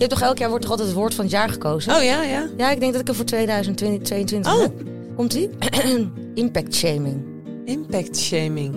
[0.00, 1.94] Je hebt toch elk jaar wordt toch altijd het woord van het jaar gekozen?
[1.96, 2.48] Oh ja, ja.
[2.56, 4.60] Ja, ik denk dat ik er voor 2022 Oh.
[4.60, 4.72] heb.
[5.16, 5.50] Komt ie?
[6.34, 7.24] Impact shaming.
[7.64, 8.74] Impact shaming.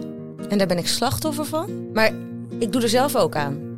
[0.49, 1.69] En daar ben ik slachtoffer van.
[1.93, 2.11] Maar
[2.59, 3.71] ik doe er zelf ook aan.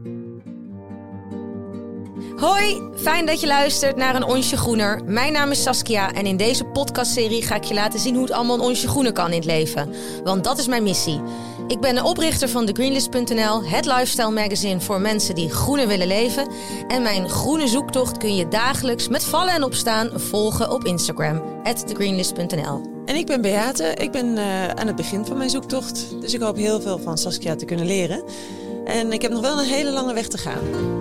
[2.37, 5.01] Hoi, fijn dat je luistert naar een onsje groener.
[5.05, 8.33] Mijn naam is Saskia en in deze podcastserie ga ik je laten zien hoe het
[8.33, 9.89] allemaal een onsje groener kan in het leven.
[10.23, 11.21] Want dat is mijn missie.
[11.67, 16.47] Ik ben de oprichter van TheGreenlist.nl, het lifestyle magazine voor mensen die groener willen leven.
[16.87, 22.81] En mijn groene zoektocht kun je dagelijks met vallen en opstaan volgen op Instagram, TheGreenlist.nl.
[23.05, 23.83] En ik ben Beate.
[23.83, 26.21] Ik ben eh, aan het begin van mijn zoektocht.
[26.21, 28.23] Dus ik hoop heel veel van Saskia te kunnen leren.
[28.85, 30.93] En ik heb nog wel een hele lange weg te gaan.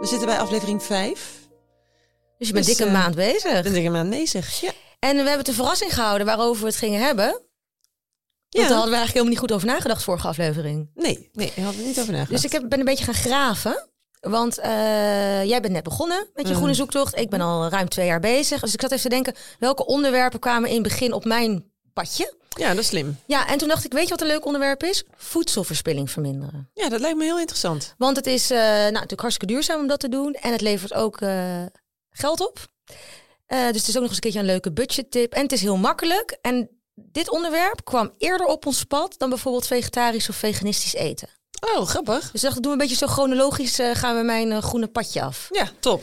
[0.00, 1.42] We zitten bij aflevering 5.
[2.38, 3.62] Dus je bent Dus, dik een eh, maand bezig.
[3.62, 4.60] Ben ik hem aan bezig.
[4.60, 4.70] Ja.
[5.04, 7.26] En we hebben het een verrassing gehouden waarover we het gingen hebben.
[7.26, 7.42] Want
[8.48, 8.60] Ja.
[8.60, 10.90] daar hadden we eigenlijk helemaal niet goed over nagedacht vorige aflevering.
[10.94, 12.30] Nee, nee, ik had er niet over nagedacht.
[12.30, 13.88] Dus ik heb, ben een beetje gaan graven.
[14.20, 16.56] Want eh, jij bent net begonnen met je Mm.
[16.56, 17.16] groene zoektocht.
[17.18, 18.60] Ik ben al ruim twee jaar bezig.
[18.60, 22.34] Dus ik zat even te denken, welke onderwerpen kwamen in het begin op mijn padje?
[22.48, 23.18] Ja, dat is slim.
[23.26, 25.04] Ja, en toen dacht ik, weet je wat een leuk onderwerp is?
[25.16, 26.70] Voedselverspilling verminderen.
[26.74, 27.94] Ja, dat lijkt me heel interessant.
[27.98, 30.34] Want het is eh, nou, natuurlijk hartstikke duurzaam om dat te doen.
[30.34, 31.62] En het levert ook eh,
[32.10, 32.58] geld op.
[33.46, 35.32] Eh, dus het is ook nog eens een keertje een leuke budgettip.
[35.32, 36.38] En het is heel makkelijk.
[36.42, 41.28] En dit onderwerp kwam eerder op ons pad dan bijvoorbeeld vegetarisch of veganistisch eten.
[41.74, 42.30] Oh, grappig.
[42.30, 44.88] Dus ik dacht, doen we een beetje zo chronologisch, eh, gaan we mijn eh, groene
[44.88, 45.48] padje af.
[45.50, 46.02] Ja, top.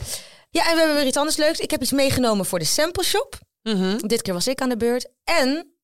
[0.50, 1.58] Ja, en we hebben weer iets anders leuks.
[1.58, 3.38] Ik heb iets meegenomen voor de sample shop.
[3.62, 3.96] Mhm.
[3.98, 5.08] Dit keer was ik aan de beurt.
[5.24, 5.74] En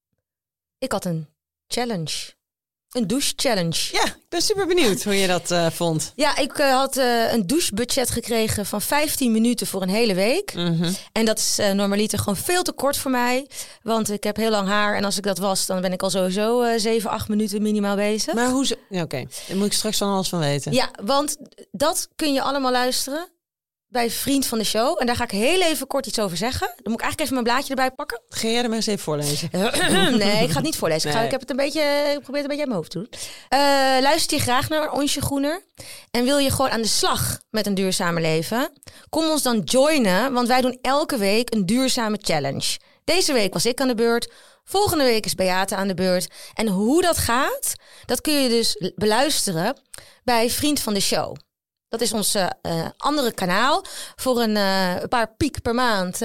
[0.79, 1.29] ik had een
[1.67, 2.37] challenge.
[2.93, 3.89] Een douche challenge.
[3.93, 6.13] Ja, ik ben super benieuwd hoe je dat eh, vond.
[6.17, 10.55] Ja, ik eh, had eh, een douchebudget gekregen van 15 minuten voor een hele week.
[10.55, 10.93] Mhm.
[11.13, 13.47] En dat is normaliter gewoon veel te kort voor mij.
[13.83, 14.97] Want ik heb heel lang haar.
[14.97, 17.97] En als ik dat was, dan ben ik al sowieso eh 7, 8 minuten minimaal
[17.97, 18.35] bezig.
[18.35, 18.79] Maar hoe ze...
[18.89, 20.73] Ja, Oké, daar moet ik straks van alles van weten.
[20.73, 21.37] Ja, want
[21.71, 23.29] dat kun je allemaal luisteren
[23.89, 25.01] bij Vriend van de Show.
[25.01, 26.67] En daar ga ik heel even kort iets over zeggen.
[26.67, 28.21] Dan moet ik eigenlijk even mijn blaadje erbij pakken.
[28.29, 29.49] Ga jij er maar eens even voorlezen?
[30.19, 31.11] nee, ik ga het niet voorlezen.
[31.11, 31.81] Ik, ga, ik heb het een beetje,
[32.15, 33.09] ik probeer het een beetje uit mijn hoofd te doen.
[33.49, 33.59] Eh,
[34.03, 35.63] luister je graag naar Onsje Groener?
[36.11, 38.71] En wil je gewoon aan de slag met een duurzame leven?
[39.09, 42.79] Kom ons dan joinen, want wij doen elke week een duurzame challenge.
[43.05, 44.33] Deze week was ik aan de beurt.
[44.65, 46.29] Volgende week is Beate aan de beurt.
[46.55, 47.75] En hoe dat gaat,
[48.05, 49.81] dat kun je dus beluisteren
[50.25, 51.37] bij Vriend van de Show.
[51.89, 53.85] Dat is ons eh, eh, andere kanaal.
[54.17, 56.17] Voor een eh, paar piek per maand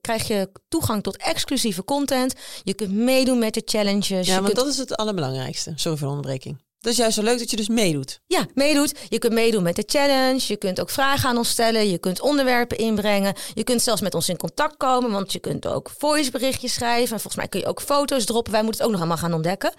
[0.00, 2.34] krijg je toegang tot exclusieve content.
[2.62, 4.08] Je kunt meedoen met de challenges.
[4.08, 5.72] Ja, je want kunt, dat is het allerbelangrijkste.
[5.76, 6.64] Sorry voor de onderbreking.
[6.80, 8.20] Dat is juist zo leuk dat je dus meedoet.
[8.26, 8.98] ja, meedoet.
[9.08, 10.44] Je kunt meedoen met de challenge.
[10.46, 11.90] Je kunt ook vragen aan ons stellen.
[11.90, 13.34] Je kunt onderwerpen inbrengen.
[13.54, 15.10] Je kunt zelfs met ons in contact komen.
[15.10, 17.14] Want je kunt ook voiceberichtjes schrijven.
[17.14, 18.52] En volgens mij kun je ook foto's droppen.
[18.52, 19.72] Wij moeten het ook nog allemaal gaan ontdekken.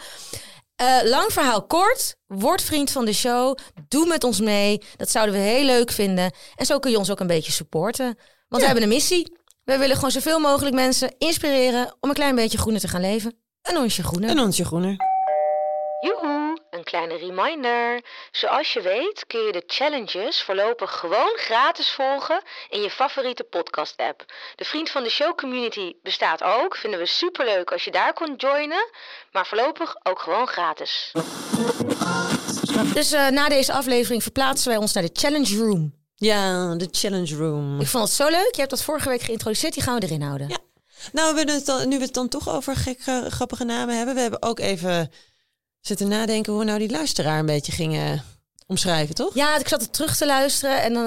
[0.77, 2.15] Eh, lang verhaal kort.
[2.27, 3.57] Word vriend van de show.
[3.87, 4.81] Doe met ons mee.
[4.95, 6.31] Dat zouden we heel leuk vinden.
[6.55, 8.05] En zo kun je ons ook een beetje supporten.
[8.47, 9.37] Want we hebben een missie.
[9.63, 13.37] We willen gewoon zoveel mogelijk mensen inspireren om een klein beetje groener te gaan leven.
[13.61, 14.29] Een onsje groener.
[14.29, 14.95] En onsje groener.
[15.99, 18.01] Joehoe, een kleine reminder.
[18.31, 24.25] Zoals je weet kun je de challenges voorlopig gewoon gratis volgen in je favoriete podcast-app.
[24.55, 26.75] De Vriend van de Show community bestaat ook.
[26.75, 28.89] Vinden we superleuk als je daar kon joinen.
[29.31, 31.11] Maar voorlopig ook gewoon gratis.
[32.93, 35.93] Dus eh, na deze aflevering verplaatsen wij ons naar de Challenge Room.
[36.15, 37.79] Ja, de challenge room.
[37.79, 38.49] Ik vond het zo leuk.
[38.51, 39.73] Je hebt dat vorige week geïntroduceerd.
[39.73, 40.49] Die gaan we erin houden.
[40.49, 40.57] Ja.
[41.11, 44.15] Nou, we het dan, nu we het dan toch over gekke, grappige namen hebben.
[44.15, 45.11] We hebben ook even
[45.87, 48.23] zitten nadenken hoe we nou die luisteraar een beetje gingen
[48.67, 49.33] omschrijven, toch?
[49.33, 51.05] Ja, ik zat er terug te luisteren en dan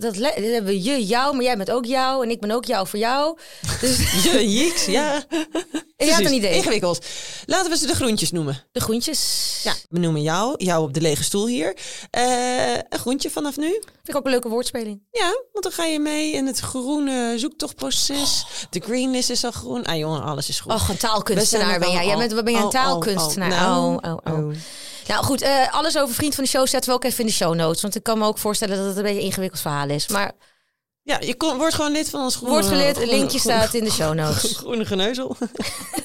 [0.00, 2.86] dat, hebben we je, jou, maar jij bent ook jou en ik ben ook jou
[2.86, 3.38] voor jou.
[3.80, 5.24] Dus Je, jiks, ja.
[5.96, 6.54] ik had een idee.
[6.54, 7.06] Ingewikkeld.
[7.46, 8.64] Laten we ze de groentjes noemen.
[8.72, 9.60] De groentjes.
[9.62, 11.76] Ja, we noemen jou, jou op de lege stoel hier.
[12.10, 13.68] Eh, een groentje vanaf nu.
[13.68, 15.02] Vind ik ook een leuke woordspeling.
[15.10, 18.44] Ja, want dan ga je mee in het groene zoektochtproces.
[18.70, 19.84] De greenlist is al groen.
[19.84, 20.74] Ah jongen, alles is groen.
[20.74, 22.06] Och, een taalkunstenaar ben jij.
[22.06, 23.50] Jij bent, wat ben jij een oh, oh, taalkunstenaar?
[23.50, 24.46] oh, nou, oh, oh, oh.
[24.46, 24.54] oh.
[25.06, 27.32] Nou goed, eh, alles over Vriend van de Show zetten we ook even in de
[27.32, 27.82] show notes.
[27.82, 30.08] Want ik kan me ook voorstellen dat het een beetje een ingewikkeld verhaal is.
[30.08, 30.32] Maar
[31.02, 32.52] Ja, je kon, wordt gewoon lid van ons groene...
[32.52, 34.52] wordt groene- linkje groene- staat in de show notes.
[34.56, 35.36] Groene geneuzel.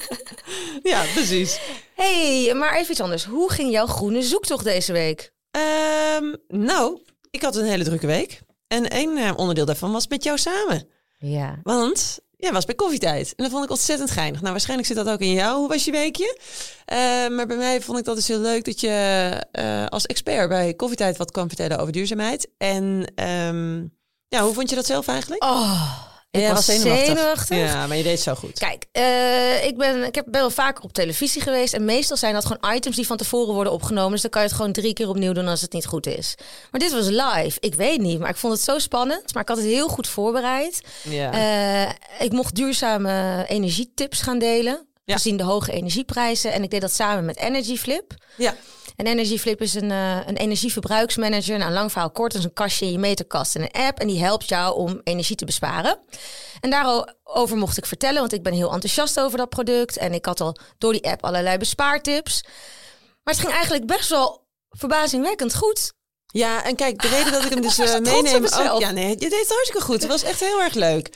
[0.83, 1.59] ja, precies.
[1.95, 3.25] hey, maar even iets anders.
[3.25, 5.31] Hoe ging jouw groene zoektocht deze week?
[5.51, 7.01] Ehm, nou,
[7.31, 8.39] ik had een hele drukke week.
[8.67, 10.87] En één eh, onderdeel daarvan was met jou samen.
[11.19, 11.59] Ja.
[11.63, 13.33] Want jij was bij koffietijd.
[13.35, 14.39] En dat vond ik ontzettend geinig.
[14.39, 15.57] Nou, waarschijnlijk zit dat ook in jou.
[15.57, 16.39] Hoe was je weekje?
[16.85, 16.97] Eh,
[17.27, 18.89] maar bij mij vond ik dat dus heel leuk dat je
[19.51, 22.49] eh, als expert bij koffietijd wat kwam vertellen over duurzaamheid.
[22.57, 23.77] En ehm,
[24.27, 25.43] ja, hoe vond je dat zelf eigenlijk?
[25.43, 26.06] Oh,
[26.37, 27.57] Ik Ja, was zenuwachtig.
[27.57, 28.59] Ja, maar je deed het zo goed.
[28.59, 31.73] Kijk, eh, ik, ben, ik heb ben wel vaker op televisie geweest.
[31.73, 34.11] En meestal zijn dat gewoon items die van tevoren worden opgenomen.
[34.11, 36.35] Dus dan kan je het gewoon drie keer opnieuw doen als het niet goed is.
[36.71, 37.57] Maar dit was live.
[37.59, 39.33] Ik weet niet, maar ik vond het zo spannend.
[39.33, 40.81] Maar ik had het heel goed voorbereid.
[41.01, 41.31] Ja.
[41.31, 44.85] Eh, ik mocht duurzame energietips gaan delen.
[45.05, 45.13] Ja.
[45.15, 46.53] Gezien de hoge energieprijzen.
[46.53, 48.13] En ik deed dat samen met Energy Flip.
[48.35, 48.55] ja.
[48.97, 51.57] En Energy Flip is een, eh, een energieverbruiksmanager.
[51.57, 53.99] Nou, lang verhaal kort, dat is een kastje in je meterkast en een app.
[53.99, 55.99] En die helpt jou om energie te besparen.
[56.59, 59.97] En daarover mocht ik vertellen, want ik ben heel enthousiast over dat product.
[59.97, 62.43] En ik had al door die app allerlei bespaartips.
[63.23, 65.93] Maar het ging eigenlijk best wel verbazingwekkend goed.
[66.25, 68.41] Ja, en kijk, de reden dat ik hem dus op meeneem...
[68.71, 70.01] ook- ja, nee, je deed het hartstikke goed.
[70.01, 71.09] Het was echt heel erg leuk.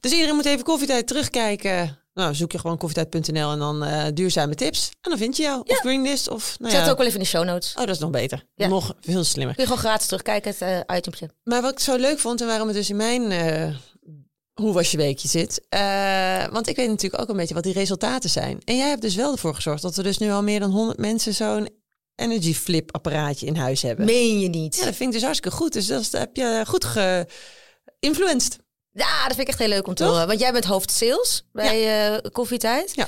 [0.00, 2.02] Dus iedereen moet even koffietijd terugkijken.
[2.18, 4.90] Nou, zoek je gewoon koffietijd.nl en dan eh, duurzame tips.
[5.00, 5.62] En dan vind je jou.
[5.66, 6.56] Of Greenlist of...
[6.58, 6.84] Nou zet ja.
[6.84, 7.74] het ook wel even in de show notes.
[7.74, 8.44] Oh, dat is nog beter.
[8.54, 8.68] Ja.
[8.68, 9.54] Nog veel slimmer.
[9.54, 11.30] Kun je gewoon gratis terugkijken, het itempje.
[11.44, 13.74] Maar wat ik zo leuk vond en waarom het dus in mijn eh,
[14.54, 15.66] hoe was je weekje zit.
[16.52, 18.60] want ik weet natuurlijk ook een beetje wat die resultaten zijn.
[18.64, 20.98] En jij hebt dus wel ervoor gezorgd dat er dus nu al meer dan 100
[20.98, 21.68] mensen zo'n
[22.14, 24.06] energy flip apparaatje in huis hebben.
[24.06, 24.76] Meen je niet?
[24.76, 25.72] Ja, dat vind ik dus hartstikke goed.
[25.72, 28.58] Dus dat heb je goed geïnfluenced.
[28.98, 30.12] Ja, dat vind ik echt heel leuk om te Toch?
[30.12, 30.26] horen.
[30.26, 32.94] Want jij bent hoofd sales bij eh Koffietijd.
[32.94, 33.06] Ja.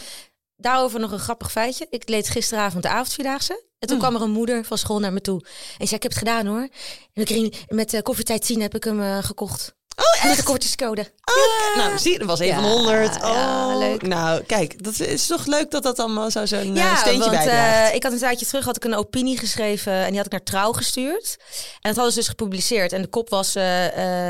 [0.57, 1.87] Daarover nog een grappig feitje.
[1.91, 3.65] Ik leed gisteravond de avondvierdaagse.
[3.79, 4.03] En toen Mm.
[4.03, 5.41] kwam er een moeder van school naar me toe.
[5.79, 6.69] En zei, ik heb het gedaan hoor.
[7.13, 9.75] En ik ging, met uh, Koffietijd 10 heb ik hem eh, gekocht.
[9.97, 11.01] Oh, Met de kortingscode.
[11.01, 13.17] Oh, Nou, zie je, dat was een Ja, van de 100.
[13.23, 14.03] Oh, ja, leuk.
[14.03, 17.31] Nou, kijk, dat is toch leuk dat dat allemaal zo zo'n eh, Ja, steentje want
[17.33, 17.89] bijdraagt.
[17.91, 20.33] eh, ik had een tijdje terug had ik een opinie geschreven en die had ik
[20.33, 21.37] naar Trouw gestuurd.
[21.73, 22.93] En dat hadden ze dus gepubliceerd.
[22.93, 23.65] En de kop was eh,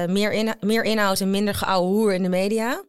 [0.07, 2.83] meer, in, meer inhoud en minder geouwe hoer in de media.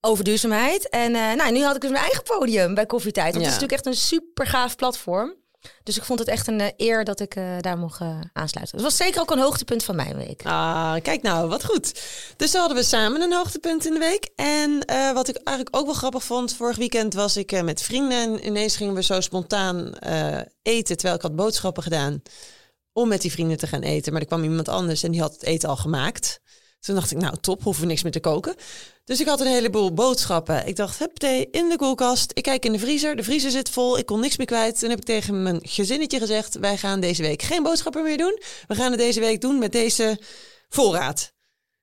[0.00, 0.88] Over duurzaamheid.
[0.88, 3.32] En nou, nu had ik dus mijn eigen podium bij Koffietijd.
[3.34, 3.50] Want Ja.
[3.50, 5.34] het is natuurlijk echt een super gaaf platform.
[5.82, 8.76] Dus ik vond het echt een eh, eer dat ik eh, daar mocht eh, aansluiten.
[8.76, 10.40] Het was zeker ook een hoogtepunt van mijn week.
[10.44, 12.02] Ah, kijk nou, wat goed.
[12.36, 14.28] Dus dan hadden we samen een hoogtepunt in de week.
[14.36, 14.84] En
[15.14, 18.76] wat ik eigenlijk ook wel grappig vond, vorig weekend was ik met vrienden en ineens
[18.76, 19.92] gingen we zo spontaan
[20.62, 22.22] eten, terwijl ik had boodschappen gedaan
[22.92, 24.12] om met die vrienden te gaan eten.
[24.12, 26.40] Maar er kwam iemand anders en die had het eten al gemaakt.
[26.80, 28.54] Toen dacht ik, nou top, hoeven we niks meer te koken.
[29.08, 30.66] Dus ik had een heleboel boodschappen.
[30.66, 32.30] Ik dacht, hup, thee in de koelkast.
[32.34, 33.16] Ik kijk in de vriezer.
[33.16, 33.98] De vriezer zit vol.
[33.98, 34.78] Ik kon niks meer kwijt.
[34.78, 38.42] Toen heb ik tegen mijn gezinnetje gezegd, wij gaan deze week geen boodschappen meer doen.
[38.66, 40.18] We gaan het deze week doen met deze
[40.68, 41.32] voorraad.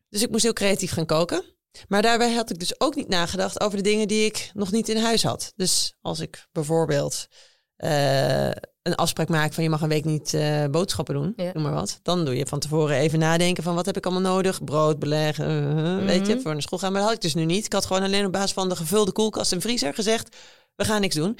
[0.09, 1.43] Dus ik moest heel creatief gaan koken.
[1.87, 4.89] Maar daarbij had ik dus ook niet nagedacht over de dingen die ik nog niet
[4.89, 5.53] in huis had.
[5.55, 7.27] Dus als ik bijvoorbeeld
[7.75, 8.51] eh,
[8.85, 11.49] een afspraak maak van je mag een week niet eh, boodschappen doen, Ja.
[11.53, 11.99] noem maar wat.
[12.03, 14.63] Dan doe je van tevoren even nadenken van wat heb ik allemaal nodig.
[14.63, 16.91] Brood, beleg, eh, eh, weet je, voor naar school gaan.
[16.91, 17.65] Maar dat had ik dus nu niet.
[17.65, 20.35] Ik had gewoon alleen op basis van de gevulde koelkast en vriezer gezegd,
[20.75, 21.37] we gaan niks doen.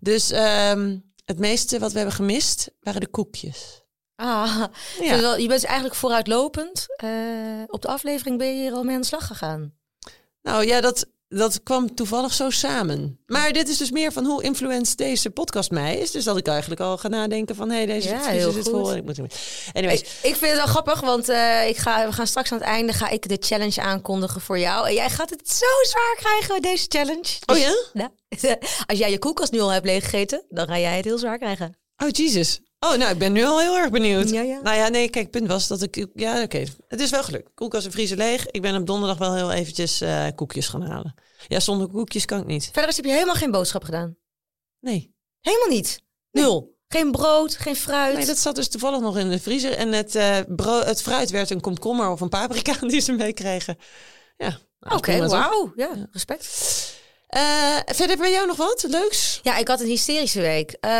[0.00, 3.82] Dus ehm, het meeste wat we hebben gemist waren de koekjes.
[4.16, 4.64] Ah,
[5.00, 5.16] Ja.
[5.16, 6.86] dus je bent dus eigenlijk vooruitlopend.
[7.66, 9.72] Op de aflevering ben je hier al mee aan de slag gegaan.
[10.42, 13.20] Nou ja, dat, dat kwam toevallig zo samen.
[13.26, 16.10] Maar dit is dus meer van hoe influenced deze podcast mij is.
[16.10, 17.70] Dus dat ik eigenlijk al ga nadenken van...
[17.70, 18.68] hé, hey, deze Ja, heel goed.
[18.68, 18.90] vol.
[18.90, 19.18] En ik moet...
[19.72, 22.58] Anyways, Ik, ik vind het wel grappig, want eh, ik ga, we gaan straks aan
[22.58, 24.88] het einde ga ik de challenge aankondigen voor jou.
[24.88, 27.36] En jij gaat het zo zwaar krijgen, deze challenge.
[27.46, 27.74] oh ja?
[27.92, 28.10] Ja.
[28.86, 31.76] Als jij je koelkast nu al hebt leeggegeten, dan ga jij het heel zwaar krijgen.
[31.96, 32.60] Oh, Jesus.
[32.80, 34.30] Oh, nou, ik ben nu al heel erg benieuwd.
[34.30, 34.60] Ja, ja.
[34.60, 36.06] Nou ja, nee, kijk, het punt was dat ik...
[36.14, 36.64] Ja, oké.
[36.88, 37.50] Het is wel gelukt.
[37.54, 38.46] Koelkast en vriezer leeg.
[38.46, 41.14] Ik ben op donderdag wel heel eventjes eh, koekjes gaan halen.
[41.48, 42.68] Ja, zonder koekjes kan ik niet.
[42.72, 44.16] Verder heb je helemaal geen boodschap gedaan.
[44.80, 45.14] Nee.
[45.40, 46.02] Helemaal niet.
[46.30, 46.76] Nul.
[46.88, 48.16] Geen brood, geen fruit.
[48.16, 49.72] Nee, dat zat dus toevallig nog in de vriezer.
[49.72, 53.78] En het, brood, het fruit werd een komkommer of een paprika die ze meekregen.
[54.36, 54.58] Ja.
[54.80, 55.30] nou, Oké, toch?
[55.30, 55.72] wauw.
[55.76, 56.44] Ja, respect.
[57.28, 59.40] Eh, verder bij jou nog wat leuks?
[59.42, 60.76] Ja, ik had een hysterische week.
[60.80, 60.90] Eh,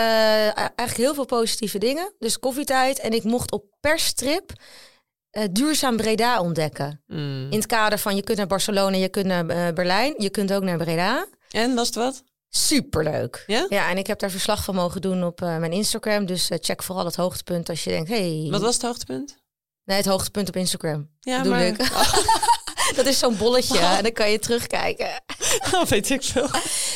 [0.56, 2.12] eigenlijk heel veel positieve dingen.
[2.18, 2.99] Dus koffietijd.
[2.99, 4.52] En ik mocht op persstrip
[5.30, 7.02] eh, duurzaam Breda ontdekken.
[7.06, 7.47] Hmm.
[7.50, 10.14] In het kader van je kunt naar Barcelona, je kunt naar Berlijn.
[10.18, 11.26] Je kunt ook naar Breda.
[11.50, 12.23] En was het wat?
[12.49, 13.44] Superleuk.
[13.47, 13.66] Ja?
[13.68, 16.26] Ja, en ik heb daar verslag van mogen doen op mijn Instagram.
[16.26, 18.08] Dus check vooral het hoogtepunt als je denkt...
[18.08, 19.37] Hey, Wat was het hoogtepunt?
[19.85, 21.08] Nee, het hoogtepunt op Instagram.
[21.20, 21.66] Ja, maar...
[21.66, 21.76] ik.
[22.98, 25.08] Dat is zo'n bolletje en dan kan je terugkijken.
[25.74, 26.48] Oh, weet ik veel.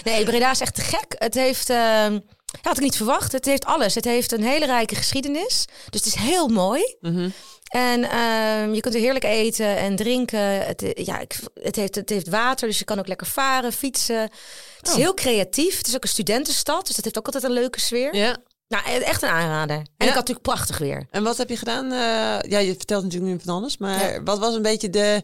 [0.05, 1.15] Nee, Breda is echt te gek.
[1.19, 2.21] Het heeft, ehm, ja,
[2.63, 3.33] had ik niet verwacht.
[3.33, 3.95] Het heeft alles.
[3.95, 5.65] Het heeft een hele rijke geschiedenis.
[5.91, 6.97] Dus het is heel mooi.
[7.01, 7.29] Mhm.
[7.69, 10.67] En ehm, je kunt er heerlijk eten en drinken.
[10.67, 13.73] Het, eh, ja, ik, het, heeft, het heeft water, dus je kan ook lekker varen,
[13.73, 14.21] fietsen.
[14.21, 14.97] Het is Oh.
[14.99, 15.79] heel creatief.
[15.79, 18.17] Het is ook een studentenstad, dus dat heeft ook altijd een leuke sfeer.
[18.17, 18.37] Ja.
[18.73, 19.77] Nou, e- echt een aanrader.
[19.77, 21.07] En ik had natuurlijk prachtig weer.
[21.11, 21.85] En wat heb je gedaan?
[21.85, 23.77] Eh, ja, je vertelt natuurlijk nu van alles.
[23.77, 24.23] Maar Ja.
[24.23, 25.23] wat was een beetje de...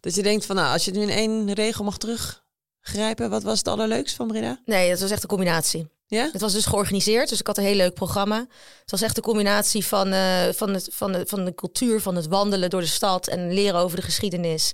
[0.00, 3.30] Dat je denkt van, nou, als je nu in één regel mag teruggrijpen.
[3.30, 4.60] Wat was het allerleukst van Breda?
[4.64, 5.88] Nee, het was echt een combinatie.
[6.06, 6.28] Ja?
[6.32, 8.46] Het was dus georganiseerd, dus ik had een heel leuk programma.
[8.80, 12.16] Het was echt een combinatie van, eh, van, het, van, de, van de cultuur, van
[12.16, 14.72] het wandelen door de stad en leren over de geschiedenis.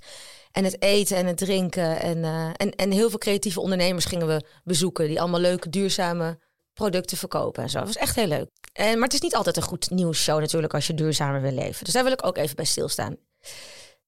[0.51, 1.99] En het eten en het drinken.
[2.01, 5.07] En, eh, en, en heel veel creatieve ondernemers gingen we bezoeken.
[5.07, 6.37] Die allemaal leuke, duurzame
[6.77, 7.77] producten verkopen en zo.
[7.77, 8.49] Dat was echt heel leuk.
[8.73, 11.83] En, maar het is niet altijd een goed nieuwsshow natuurlijk als je duurzamer wil leven.
[11.85, 13.15] Dus daar wil ik ook even bij stilstaan.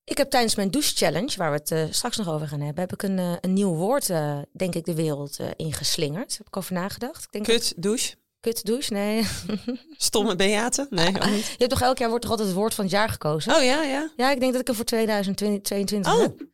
[0.03, 2.81] Ik heb tijdens mijn douche challenge, waar we het eh, straks nog over gaan hebben,
[2.83, 6.37] heb ik een, eh, een nieuw woord, eh, denk ik, de wereld ingeslingerd.
[6.37, 7.23] Heb ik over nagedacht.
[7.23, 8.93] Ik denk Kut, douche, Kut douche?
[8.93, 9.27] Nee.
[9.97, 10.87] stomme bejaten.
[10.89, 11.45] Nee, ook niet.
[11.51, 13.55] Je hebt toch elk jaar wordt toch altijd het woord van het jaar gekozen?
[13.55, 14.11] Oh ja, ja.
[14.15, 16.19] Ja, ik denk dat ik hem voor 2022 Oh.
[16.21, 16.45] heb.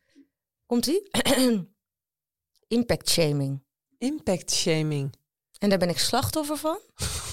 [0.66, 1.10] Komt ie?
[2.68, 3.62] Impact shaming.
[3.98, 5.14] Impact shaming.
[5.58, 6.80] En daar ben ik slachtoffer van.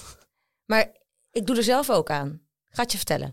[0.71, 0.91] maar
[1.31, 2.41] ik doe er zelf ook aan.
[2.69, 3.31] Ga het je vertellen.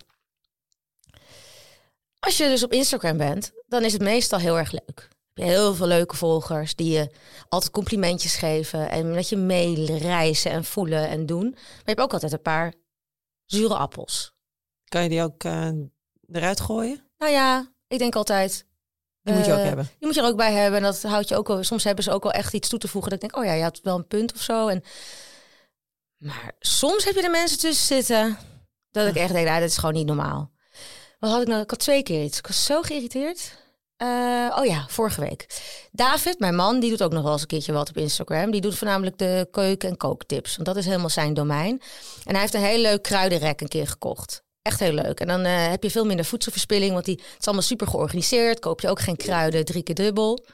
[2.19, 5.09] Als je dus op Instagram bent, dan is het meestal heel erg leuk.
[5.35, 7.11] Je heel veel leuke volgers die je
[7.49, 8.91] altijd complimentjes geven.
[8.91, 11.51] En dat je meereizen en voelen en doen.
[11.51, 12.75] Maar je hebt ook altijd een paar
[13.45, 14.33] zure appels.
[14.85, 15.71] Kan je die ook eh,
[16.33, 17.05] eruit gooien?
[17.19, 18.65] Nou ja, ik denk altijd,
[19.23, 19.85] Die moet je ook Eh, hebben.
[19.85, 20.79] Die moet je er ook bij hebben.
[20.79, 21.63] En dat houdt je ook wel.
[21.65, 23.11] Soms hebben ze ook wel echt iets toe te voegen.
[23.11, 24.69] Dat ik denk, oh ja, je had wel een punt of zo.
[24.69, 24.83] En,
[26.17, 28.39] maar soms heb je er mensen tussen zitten.
[28.91, 30.51] Dat ik echt denk, nou, dat is gewoon niet normaal.
[31.19, 31.63] Wat had ik nou?
[31.63, 32.39] Ik had twee keer iets.
[32.39, 33.59] Ik was zo geïrriteerd.
[33.97, 35.47] Eh, oh ja, vorige week.
[35.93, 38.51] David, mijn man, die doet ook nog wel eens een keertje wat op Instagram.
[38.51, 40.55] Die doet voornamelijk de keuken- en kooktips.
[40.55, 41.83] Want dat is helemaal zijn domein.
[42.25, 44.43] En hij heeft een heel leuk kruidenrek een keer gekocht.
[44.63, 45.21] Echt heel leuk.
[45.21, 46.93] En dan eh, heb je veel minder voedselverspilling.
[46.93, 48.59] Want die, het is allemaal super georganiseerd.
[48.59, 50.47] Koop je ook geen kruiden, drie keer dubbel.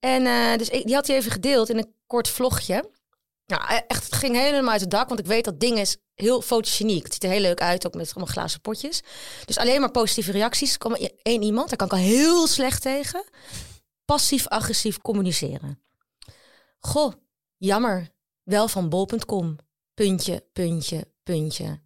[0.00, 2.90] En eh, dus ik, die had hij even gedeeld in een kort vlogje.
[3.46, 5.08] Nou, e- echt, het ging helemaal uit het dak.
[5.08, 7.02] Want ik weet dat ding is heel fotogeniek.
[7.02, 9.02] Het ziet er heel leuk uit, ook met allemaal glazen potjes.
[9.44, 10.72] Dus alleen maar positieve reacties.
[10.72, 13.24] Er kwam maar één iemand, daar kan ik al heel slecht tegen.
[14.04, 15.82] Passief-agressief communiceren.
[16.78, 17.12] Goh,
[17.56, 18.08] jammer.
[18.42, 19.56] Wel van bol.com.
[19.94, 21.80] Puntje, puntje, puntje.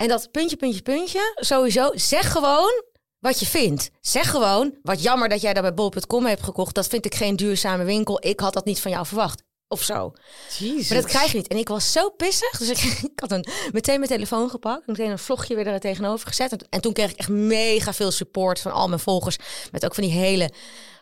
[0.00, 2.82] En dat puntje, puntje, puntje, sowieso, zeg gewoon
[3.18, 3.90] wat je vindt.
[4.00, 6.74] Zeg gewoon, wat jammer dat jij dat bij bol.com hebt gekocht.
[6.74, 8.26] Dat vind ik geen duurzame winkel.
[8.26, 9.42] Ik had dat niet van jou verwacht.
[9.68, 10.12] Of zo.
[10.58, 10.88] Jezus.
[10.88, 11.48] Maar dat krijg je niet.
[11.48, 12.58] En ik was zo pissig.
[12.58, 12.78] Dus ik,
[13.12, 14.86] ik had een, meteen mijn telefoon gepakt.
[14.86, 16.52] Meteen een vlogje weer er tegenover gezet.
[16.52, 19.36] En, en toen kreeg ik echt mega veel support van al mijn volgers.
[19.72, 20.50] Met ook van die hele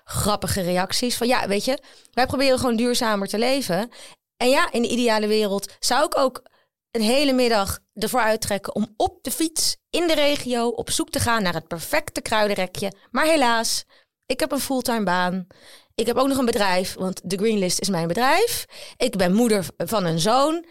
[0.05, 1.17] grappige reacties.
[1.17, 1.79] Van ja, weet je,
[2.13, 3.91] wij proberen gewoon duurzamer te leven.
[4.37, 6.43] En ja, in de ideale wereld zou ik ook
[6.91, 11.21] een hele middag ervoor uittrekken om op de fiets in de regio op zoek te
[11.21, 12.93] gaan naar het perfecte kruidenrekje.
[13.11, 13.85] Maar helaas,
[14.27, 15.47] ik heb een fulltime baan.
[15.95, 18.65] Ik heb ook nog een bedrijf, want de Greenlist is mijn bedrijf.
[18.97, 20.65] Ik ben moeder van een zoon.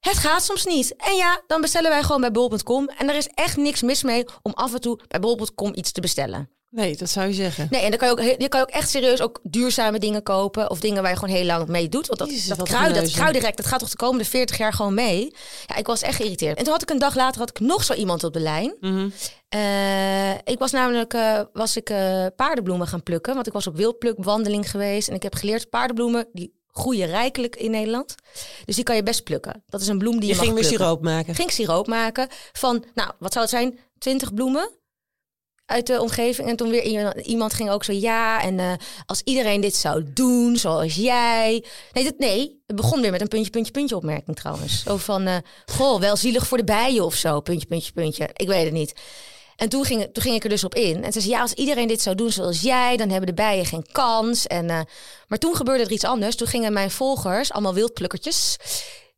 [0.00, 0.96] Het gaat soms niet.
[0.96, 2.88] En ja, dan bestellen wij gewoon bij bol.com.
[2.88, 6.00] En er is echt niks mis mee om af en toe bij bol.com iets te
[6.00, 6.55] bestellen.
[6.76, 7.66] Nee, dat zou je zeggen.
[7.70, 10.70] Nee, en dan kan je ook, je kan ook echt serieus ook duurzame dingen kopen.
[10.70, 12.06] Of dingen waar je gewoon heel lang mee doet.
[12.06, 14.94] Want dat, Jezus, dat, kruid, dat kruidenrek, dat gaat toch de komende 40 jaar gewoon
[14.94, 15.34] mee.
[15.66, 16.58] Ja, ik was echt geïrriteerd.
[16.58, 18.74] En toen had ik een dag later had ik nog zo iemand op de lijn.
[18.80, 19.08] Mhm.
[19.48, 23.34] Eh, ik was namelijk eh, was ik, eh, paardenbloemen gaan plukken.
[23.34, 25.08] Want ik was op wildplukwandeling geweest.
[25.08, 28.14] En ik heb geleerd paardenbloemen, die groeien rijkelijk in Nederland.
[28.64, 29.62] Dus die kan je best plukken.
[29.68, 30.86] Dat is een bloem die je, Je mag ging weer plukken.
[30.86, 31.34] siroop maken.
[31.34, 33.78] Ging siroop maken van, nou, wat zou het zijn?
[33.98, 34.70] 20 bloemen
[35.66, 36.48] uit de omgeving.
[36.48, 38.72] En toen weer iemand, ging ook zo, ja, en eh,
[39.06, 41.64] als iedereen dit zou doen, zoals jij.
[41.92, 44.82] Nee, dat, nee, het begon weer met een puntje, puntje, puntje opmerking trouwens.
[44.82, 48.28] Zo van, eh, goh, wel zielig voor de bijen of zo, puntje, puntje, puntje.
[48.32, 49.00] Ik weet het niet.
[49.56, 51.04] En toen ging, toen ging ik er dus op in.
[51.04, 53.66] En ze zei, ja, als iedereen dit zou doen zoals jij, dan hebben de bijen
[53.66, 54.46] geen kans.
[54.46, 54.80] En, eh,
[55.28, 56.36] maar toen gebeurde er iets anders.
[56.36, 58.56] Toen gingen mijn volgers, allemaal wildplukkertjes,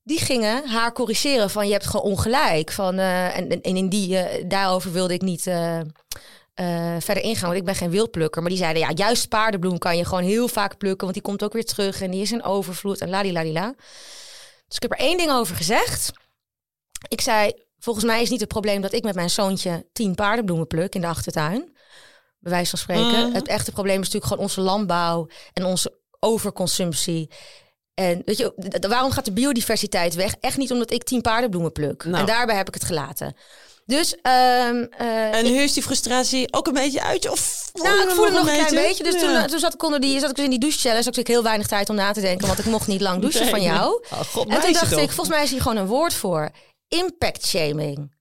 [0.03, 2.73] die gingen haar corrigeren van je hebt gewoon ongelijk.
[2.73, 5.47] Van, en, in die, daarover wilde ik niet
[6.59, 8.41] eh, verder ingaan, want ik ben geen wildplukker.
[8.41, 11.45] Maar die zeiden, ja, juist paardenbloem kan je gewoon heel vaak plukken, want die komt
[11.45, 13.75] ook weer terug en die is in overvloed en ladila.
[14.67, 16.13] Dus ik heb er één ding over gezegd.
[17.09, 20.67] Ik zei, volgens mij is niet het probleem dat ik met mijn zoontje tien paardenbloemen
[20.67, 21.77] pluk in de achtertuin.
[22.39, 23.27] Bij wijze van spreken.
[23.27, 23.35] Mhm.
[23.35, 27.31] Het echte probleem is natuurlijk gewoon onze landbouw en onze overconsumptie.
[27.95, 30.35] En weet je, waarom gaat de biodiversiteit weg?
[30.41, 32.05] Echt niet omdat ik tien paardenbloemen pluk.
[32.05, 32.17] Nou.
[32.17, 33.37] En daarbij heb ik het gelaten.
[33.89, 37.31] Dus ehm, eh, En nu is die frustratie ook een beetje uit je?
[37.31, 39.05] Of voel nou, ik hem voelde nog een klein beetje?
[39.05, 39.45] Dus toen, Ja.
[39.47, 41.05] toen zat ik onder die, zat ik dus in die douche challenge.
[41.05, 43.41] Had ik heel weinig tijd om na te denken, want ik mocht niet lang douchen
[43.41, 43.69] Nee, van nee.
[43.69, 44.05] jou.
[44.13, 45.01] Oh, God, en toen dacht toch.
[45.01, 46.51] ik, volgens mij is hier gewoon een woord voor.
[46.89, 48.17] Impact shaming.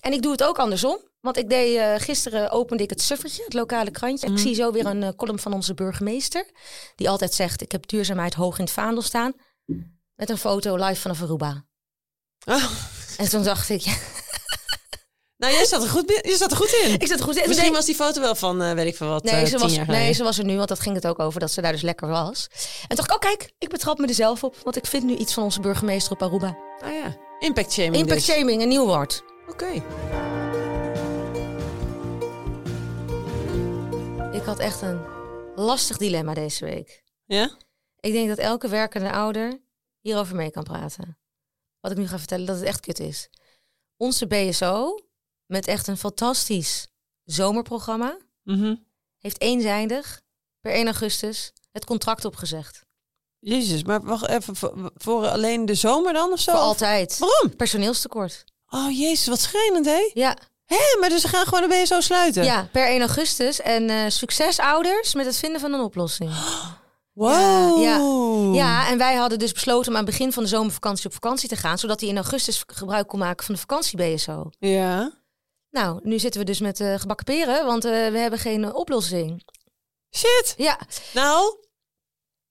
[0.00, 0.98] En ik doe het ook andersom.
[1.20, 4.26] Want ik deed eh, gisteren opende ik het Suffertje, het lokale krantje.
[4.26, 4.36] Mhm.
[4.36, 6.46] Ik zie zo weer een eh, column van onze burgemeester.
[6.96, 9.32] Die altijd zegt, ik heb duurzaamheid hoog in het vaandel staan.
[10.14, 11.64] Met een foto live vanaf Aruba.
[12.44, 12.64] Oh,
[13.16, 13.94] En toen dacht ik, ja,
[15.36, 16.94] nou, jij zat er goed, je zat er goed in.
[17.00, 17.48] ik zat goed in.
[17.48, 19.76] Misschien was die foto wel van, eh, weet ik veel wat, Nee, eh, ze was,
[19.76, 21.82] nee, ze was er nu, want dat ging het ook over dat ze daar dus
[21.82, 22.48] lekker was.
[22.88, 25.16] En dacht ik, oh kijk, ik betrap me er zelf op, want ik vind nu
[25.16, 26.56] iets van onze burgemeester op Aruba.
[26.84, 28.34] Oh ja, impact shaming Impact dus.
[28.34, 29.22] shaming, een nieuw woord.
[29.48, 29.82] Oké.
[34.32, 35.00] Ik had echt een
[35.54, 37.02] lastig dilemma deze week.
[37.24, 37.50] Ja?
[38.00, 39.60] Ik denk dat elke werkende ouder
[40.00, 41.18] hierover mee kan praten.
[41.80, 43.30] Wat ik nu ga vertellen, dat het echt kut is.
[43.96, 44.98] Onze BSO,
[45.46, 46.86] met echt een fantastisch
[47.24, 48.74] zomerprogramma, Mhm.
[49.18, 50.20] heeft eenzijdig
[50.60, 52.84] per 1 augustus het contract opgezegd.
[53.38, 54.56] Jezus, maar wacht even.
[54.56, 56.52] Voor, voor alleen de zomer dan of zo?
[56.52, 57.18] Voor altijd.
[57.18, 57.56] Waarom?
[57.56, 58.44] Personeelstekort.
[58.68, 60.10] Oh jezus, wat schrijnend hè?
[60.14, 62.44] Ja, Hé, maar dus ze gaan gewoon de BSO sluiten?
[62.44, 63.60] ja per 1 augustus.
[63.60, 66.30] En eh succes ouders met het vinden van een oplossing.
[67.12, 67.80] Wow.
[67.86, 67.96] Ja,
[68.52, 71.48] Ja, en wij hadden dus besloten om aan het begin van de zomervakantie op vakantie
[71.48, 74.50] te gaan, zodat hij in augustus gebruik kon maken van de vakantie-BSO.
[74.58, 75.12] Ja.
[75.76, 78.74] Nou, nu zitten we dus met eh gebakken peren, want eh, we hebben geen eh,
[78.74, 79.44] oplossing.
[80.16, 80.54] Shit.
[80.56, 80.78] Ja,
[81.14, 81.56] Nou,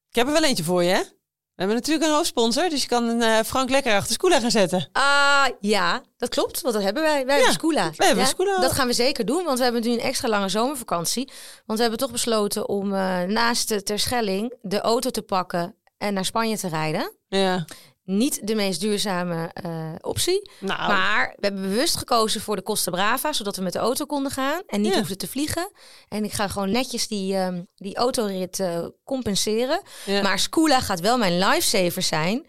[0.09, 0.99] ik heb er wel eentje voor je hè?
[0.99, 4.89] We hebben natuurlijk een hoofdsponsor, dus je kan een Frank lekker achter Scoola gaan zetten.
[4.91, 7.25] Ah, ja, dat klopt, want dat hebben wij.
[7.25, 7.91] Wij Ja, hebben Scoola.
[7.95, 8.59] wij hebben Ja, Scoola.
[8.59, 11.31] Dat gaan we zeker doen, want we hebben nu een extra lange zomervakantie.
[11.65, 12.89] Want we hebben toch besloten om
[13.27, 17.11] naast de Terschelling de auto te pakken en naar Spanje te rijden.
[17.27, 17.65] Ja.
[18.05, 20.49] Niet de meest duurzame eh, optie.
[20.59, 24.05] Nou, Maar we hebben bewust gekozen voor de Costa Brava, zodat we met de auto
[24.05, 24.97] konden gaan en niet Ja.
[24.99, 25.71] hoefden te vliegen.
[26.07, 29.81] En ik ga gewoon netjes die, ehm, die autorit eh, compenseren.
[30.05, 30.21] ja.
[30.21, 32.47] Maar Scoola gaat wel mijn lifesaver zijn.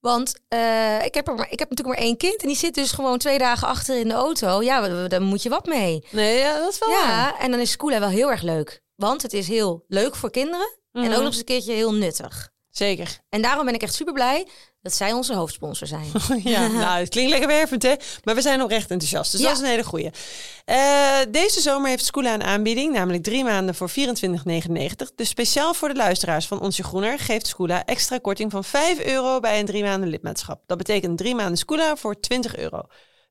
[0.00, 2.74] Want eh, ik, heb er maar, ik heb natuurlijk maar één kind en die zit
[2.74, 4.62] dus gewoon twee dagen achter in de auto.
[4.62, 6.04] Ja, daar moet je wat mee.
[6.10, 7.06] nee, ja, dat is wel waar.
[7.08, 8.82] Ja, en dan is Scoola wel heel erg leuk.
[8.94, 11.10] Want het is heel leuk voor kinderen en Mhm.
[11.12, 12.50] ook nog eens een keertje heel nuttig.
[12.78, 13.18] Zeker.
[13.28, 14.46] En daarom ben ik echt super blij
[14.82, 16.06] dat zij onze hoofdsponsor zijn.
[16.44, 17.94] Ja, nou, het klinkt lekker wervend, hè?
[18.24, 19.46] Maar we zijn oprecht enthousiast, dus Ja.
[19.46, 20.10] dat is een hele goeie.
[20.64, 25.14] Eh, deze zomer heeft Scoola een aanbieding, namelijk drie maanden voor 24,99.
[25.14, 29.40] Dus speciaal voor de luisteraars van Onsje Groener geeft Scoola extra korting van 5 euro
[29.40, 30.62] bij een drie maanden lidmaatschap.
[30.66, 32.82] Dat betekent drie maanden Scoola voor 20 euro.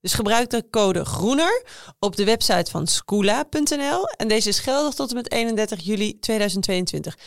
[0.02, 1.66] Dus gebruik de code GROENER
[2.00, 4.08] op de website van scoola.nl.
[4.18, 7.18] En deze is geldig tot en met 31 juli 2022.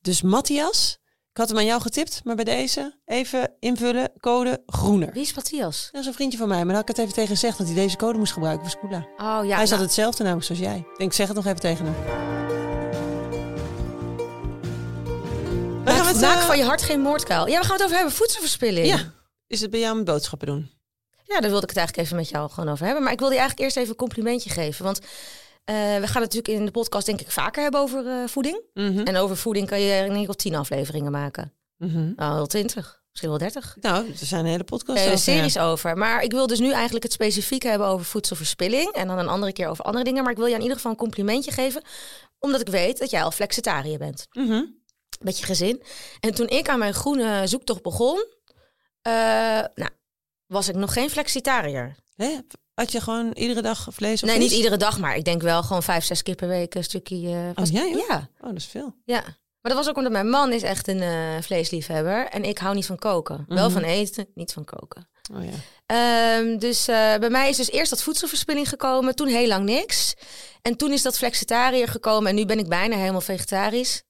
[0.00, 0.98] Dus Matthias,
[1.38, 5.12] ik had hem aan jou getipt, maar bij deze even invullen code GROENER.
[5.12, 5.88] Wie is Matthias?
[5.92, 7.66] Dat is een vriendje van mij, maar daar had ik het even tegen gezegd dat
[7.66, 9.06] hij deze code moest gebruiken voor Scoola.
[9.16, 10.76] Oh ja, hij zat nou, hetzelfde namelijk zoals jij.
[10.76, 11.94] Ik denk, zeg het nog even tegen hem.
[15.84, 17.48] We gaan maak, het, maak eh, van je hart geen moordkuil.
[17.48, 18.14] Ja, we gaan het over hebben.
[18.14, 18.86] Voedselverspilling.
[18.86, 19.12] Ja,
[19.46, 20.70] is het bij jou met boodschappen doen?
[21.24, 23.02] Ja, daar wilde ik het eigenlijk even met jou gewoon over hebben.
[23.02, 24.84] Maar ik wilde je eigenlijk eerst even een complimentje geven.
[24.84, 25.00] Want
[25.68, 28.62] eh, we gaan het natuurlijk in de podcast denk ik vaker hebben over eh, voeding.
[28.74, 28.98] Mhm.
[28.98, 31.52] En over voeding kan je in ieder geval tien afleveringen maken.
[31.76, 32.12] Mhm.
[32.16, 33.02] Nou, wel twintig.
[33.10, 33.76] Misschien wel dertig.
[33.80, 35.38] Nou, er zijn een hele podcast Hele over, ja.
[35.38, 35.96] series over.
[35.96, 38.92] Maar ik wil dus nu eigenlijk het specifiek hebben over voedselverspilling.
[38.92, 40.22] En dan een andere keer over andere dingen.
[40.22, 41.82] Maar ik wil je in ieder geval een complimentje geven.
[42.38, 44.26] Omdat ik weet dat jij al flexitariër bent.
[44.32, 44.64] Mhm.
[45.20, 45.82] Met je gezin.
[46.20, 48.24] En toen ik aan mijn groene zoektocht begon.
[49.02, 49.12] eh,
[49.74, 49.90] nou,
[50.46, 51.96] was ik nog geen flexitariër.
[52.16, 52.38] Hè?
[52.78, 54.48] Had je gewoon iedere dag vlees of Nee, vis?
[54.48, 57.52] niet iedere dag, maar ik denk wel gewoon vijf, zes keer per week een stukje.
[57.54, 58.04] was- jij ook?
[58.08, 58.94] Ja, Oh, dat is veel.
[59.04, 59.20] ja.
[59.60, 62.26] Maar dat was ook omdat mijn man is echt een eh, vleesliefhebber.
[62.28, 63.44] En ik hou niet van koken.
[63.48, 63.72] Wel Mhm.
[63.72, 65.08] van eten, niet van koken.
[65.34, 65.50] Oh ja.
[65.86, 69.14] Ehm, dus eh, bij mij is dus eerst dat voedselverspilling gekomen.
[69.14, 70.14] Toen heel lang niks.
[70.62, 72.28] En toen is dat flexitariër gekomen.
[72.28, 74.02] En nu ben ik bijna helemaal vegetarisch.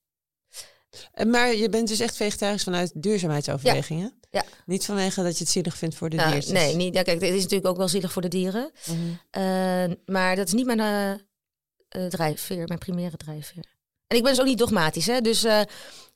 [1.27, 4.13] Maar je bent dus echt vegetarisch vanuit duurzaamheidsoverwegingen?
[4.18, 4.18] Ja.
[4.67, 6.53] Niet vanwege dat je het zielig vindt voor de Nou, diertjes?
[6.53, 8.71] nee, niet, ja, kijk, dit is natuurlijk ook wel zielig voor de dieren.
[8.87, 8.97] Mhm.
[9.31, 11.11] Eh, maar dat is niet mijn eh,
[11.89, 13.65] eh, drijfveer, mijn primaire drijfveer.
[14.07, 15.07] En ik ben dus ook niet dogmatisch.
[15.07, 15.21] Hè?
[15.21, 15.47] Dus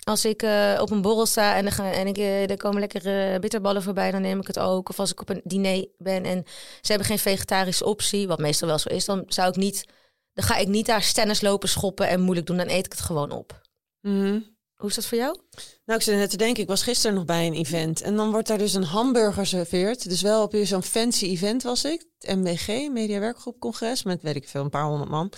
[0.05, 0.43] als ik
[0.79, 2.19] op een borrel sta en, er, gaan, en ik,
[2.51, 4.89] er komen lekkere bitterballen voorbij, dan neem ik het ook.
[4.89, 6.43] Of als ik op een diner ben en
[6.81, 9.85] ze hebben geen vegetarische optie, wat meestal wel zo is, dan zou ik niet,
[10.33, 12.57] dan ga ik niet daar stennis lopen schoppen en moeilijk doen.
[12.57, 13.61] Dan eet ik het gewoon op.
[14.01, 14.41] Mhm.
[14.83, 15.37] Hoe is dat voor jou?
[15.85, 18.01] Nou, ik zit net te denken, ik was gisteren nog bij een event.
[18.01, 20.09] En dan wordt daar dus een hamburger geserveerd.
[20.09, 22.05] Dus wel op zo'n fancy event was ik.
[22.19, 25.33] Het MWG, Media Werkgroep Congres, met weet ik veel, een paar honderd man.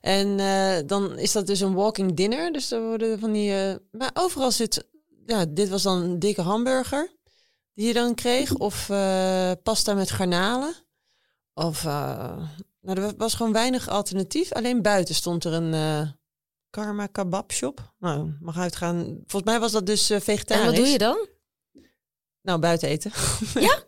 [0.00, 2.52] En eh, dan is dat dus een walking dinner.
[2.52, 3.52] Dus er worden van die...
[3.52, 4.86] eh, maar overal zit...
[5.26, 7.16] Ja, dit was dan een dikke hamburger
[7.74, 8.54] die je dan kreeg.
[8.54, 10.74] Of eh, pasta met garnalen.
[11.54, 11.84] Of...
[11.84, 14.52] nou, er was gewoon weinig alternatief.
[14.52, 15.72] Alleen buiten stond er een...
[16.74, 17.92] Karma Kebab Shop.
[17.98, 19.04] Nou, mag uitgaan.
[19.26, 20.62] Volgens mij was dat dus eh, vegetarisch.
[20.64, 21.26] En wat doe je dan?
[22.42, 23.12] Nou, buiten eten.
[23.54, 23.78] Ja?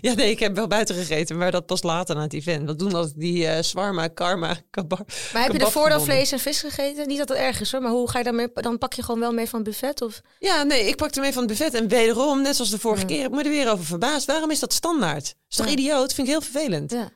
[0.00, 2.66] ja, nee, ik heb wel buiten gegeten, maar dat pas later na het event.
[2.66, 5.12] Wat doen als die zwarma, karma, kebab.
[5.32, 7.08] Maar heb je ervoor dan vlees en vis gegeten?
[7.08, 8.48] Niet dat het erg is hoor, maar hoe ga je daarmee?
[8.54, 10.02] Dan pak je gewoon wel mee van het buffet?
[10.02, 10.20] Of?
[10.38, 11.74] Ja, nee, ik pakte mee van het buffet.
[11.74, 13.06] En wederom, net zoals de vorige Ja.
[13.08, 14.26] keer, heb ik me er weer over verbaasd.
[14.26, 15.34] Waarom is dat standaard?
[15.48, 15.72] Is toch Ja.
[15.72, 16.14] idioot?
[16.14, 16.90] Vind ik heel vervelend.
[16.90, 17.10] Ja.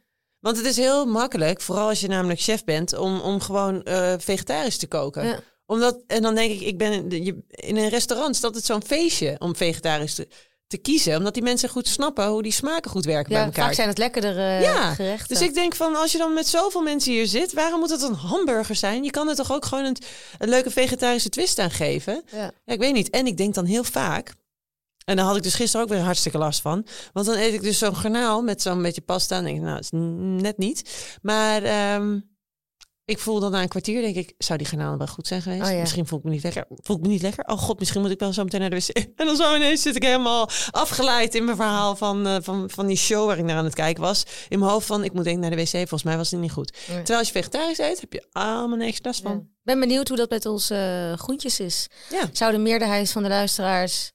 [0.46, 4.14] Want het is heel makkelijk, vooral als je namelijk chef bent, om, om gewoon eh,
[4.18, 5.26] vegetarisch te koken.
[5.26, 5.40] Ja.
[5.66, 7.08] Omdat, en dan denk ik, ik ben
[7.48, 10.28] in, een restaurant, is dat het zo'n feestje om vegetarisch te,
[10.66, 11.16] te kiezen.
[11.16, 13.64] Omdat die mensen goed snappen hoe die smaken goed werken bij Ja, elkaar.
[13.64, 15.28] vaak zijn het lekkerdere Ja, gerechten.
[15.28, 18.02] Dus ik denk van, als je dan met zoveel mensen hier zit, waarom moet het
[18.02, 19.04] een hamburger zijn?
[19.04, 19.96] Je kan er toch ook gewoon een,
[20.38, 22.22] een leuke vegetarische twist aan geven?
[22.32, 22.50] Ja.
[22.64, 23.10] Ja, ik weet niet.
[23.10, 24.34] En ik denk dan heel vaak,
[25.06, 26.86] en daar had ik dus gisteren ook weer hartstikke last van.
[27.12, 29.36] Want dan eet ik dus zo'n garnaal met zo'n beetje pasta.
[29.36, 29.88] En denk ik, nou, is
[30.42, 31.16] net niet.
[31.22, 32.18] Maar ehm,
[33.04, 35.62] ik voel dan na een kwartier, denk ik, zou die garnaal wel goed zijn geweest?
[35.62, 35.80] Oh ja.
[35.80, 36.64] Misschien voel ik me niet lekker.
[36.68, 37.44] Voel ik me niet lekker?
[37.44, 38.96] Oh god, misschien moet ik wel zo meteen naar de wc.
[39.20, 42.86] En dan zo ineens zit ik helemaal afgeleid in mijn verhaal van, eh, van, van
[42.86, 44.24] die show waar ik naar aan het kijken was.
[44.48, 45.70] In mijn hoofd van, ik moet denk naar de wc.
[45.70, 46.72] Volgens mij was het niet goed.
[46.86, 49.36] Terwijl als je vegetarisch eet, heb je allemaal niks last van.
[49.36, 51.86] Ik ben benieuwd hoe dat met onze eh, groentjes is.
[52.32, 54.12] Zou de meerderheid van de luisteraars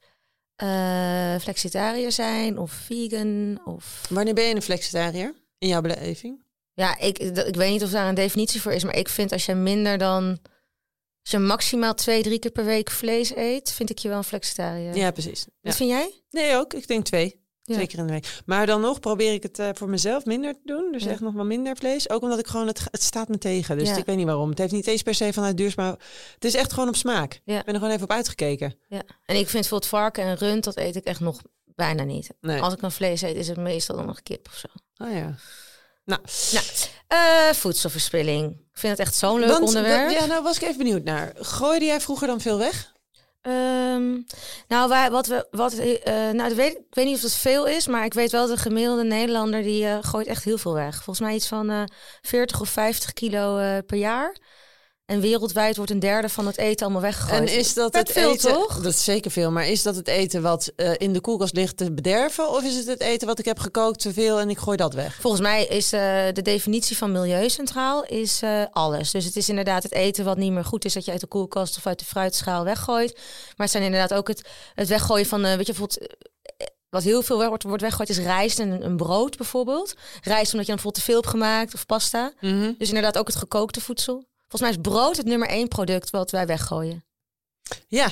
[0.62, 3.62] eh flexitariër zijn of vegan?
[3.66, 4.06] Of...
[4.10, 5.34] Wanneer ben je een flexitariër?
[5.58, 6.44] In jouw beleving?
[6.74, 9.46] Ja, ik, ik weet niet of daar een definitie voor is, maar ik vind als
[9.46, 10.40] je minder dan...
[11.22, 14.24] Als je maximaal twee, drie keer per week vlees eet, vind ik je wel een
[14.24, 14.96] flexitariër.
[14.96, 15.40] Ja, precies.
[15.40, 15.52] Ja.
[15.62, 16.24] Wat vind jij?
[16.30, 16.74] Nee, ook.
[16.74, 17.41] Ik denk twee.
[17.72, 17.78] Ja.
[17.78, 18.42] Twee keer in de week.
[18.46, 20.92] Maar dan nog probeer ik het eh, voor mezelf minder te doen.
[20.92, 21.10] Dus Ja.
[21.10, 22.10] echt nog wel minder vlees.
[22.10, 23.78] Ook omdat ik gewoon, het, het staat me tegen.
[23.78, 23.98] Dus Ja.
[23.98, 24.50] ik weet niet waarom.
[24.50, 25.96] Het heeft niet eens per se vanuit duurzaam.
[26.34, 27.42] Het is echt gewoon op smaak.
[27.44, 27.60] Ja.
[27.60, 28.76] Ik ben er gewoon even op uitgekeken.
[28.88, 29.02] Ja.
[29.26, 31.42] En ik vind bijvoorbeeld varken en rund, dat eet ik echt nog
[31.76, 32.30] bijna niet.
[32.42, 32.62] Nee.
[32.62, 34.68] Als ik dan vlees eet, is het meestal dan nog kip of zo.
[35.06, 35.36] Oh ja.
[36.06, 36.66] Nou, Nou,
[37.08, 38.52] eh, voedselverspilling.
[38.52, 40.12] Ik vind het echt zo'n leuk want- onderwerp.
[40.12, 41.34] Ja, nou was ik even benieuwd naar.
[41.36, 42.94] Gooide jij vroeger dan veel weg?
[43.42, 44.22] Ehm,
[44.68, 47.88] nou, wij, wat we, wat, eh, nou dat ik weet niet of het veel is,
[47.88, 50.96] maar ik weet wel dat de gemiddelde Nederlander die eh, gooit echt heel veel weg.
[50.96, 51.84] Volgens mij iets van eh
[52.22, 54.36] 40 of 50 kilo per jaar.
[55.12, 57.50] En wereldwijd wordt een derde van het eten allemaal weggegooid.
[57.50, 58.54] En is dat het veel, eten?
[58.54, 58.82] toch?
[58.82, 59.52] Dat is zeker veel.
[59.52, 62.50] Maar is dat het eten wat eh, in de koelkast ligt te bederven?
[62.50, 64.94] Of is het het eten wat ik heb gekookt te veel en ik gooi dat
[64.94, 65.18] weg?
[65.22, 66.02] Volgens mij is eh,
[66.34, 69.12] de definitie van milieucentraal is eh, alles.
[69.12, 71.28] Dus het is inderdaad het eten wat niet meer goed is dat je uit de
[71.28, 73.14] koelkast of uit de fruitschaal weggooit.
[73.16, 74.42] Maar het zijn inderdaad ook het,
[74.76, 76.08] het weggooien van, weet je, bijvoorbeeld.
[76.90, 79.94] Wat heel veel wordt, wordt weggegooid is rijst en een, een brood bijvoorbeeld.
[80.22, 82.34] Rijst omdat je dan bijvoorbeeld te veel hebt gemaakt of pasta.
[82.40, 82.72] Mhm.
[82.78, 84.30] Dus inderdaad ook het gekookte voedsel.
[84.52, 87.06] Volgens mij is brood het nummer één product wat wij weggooien.
[87.88, 88.06] Ja,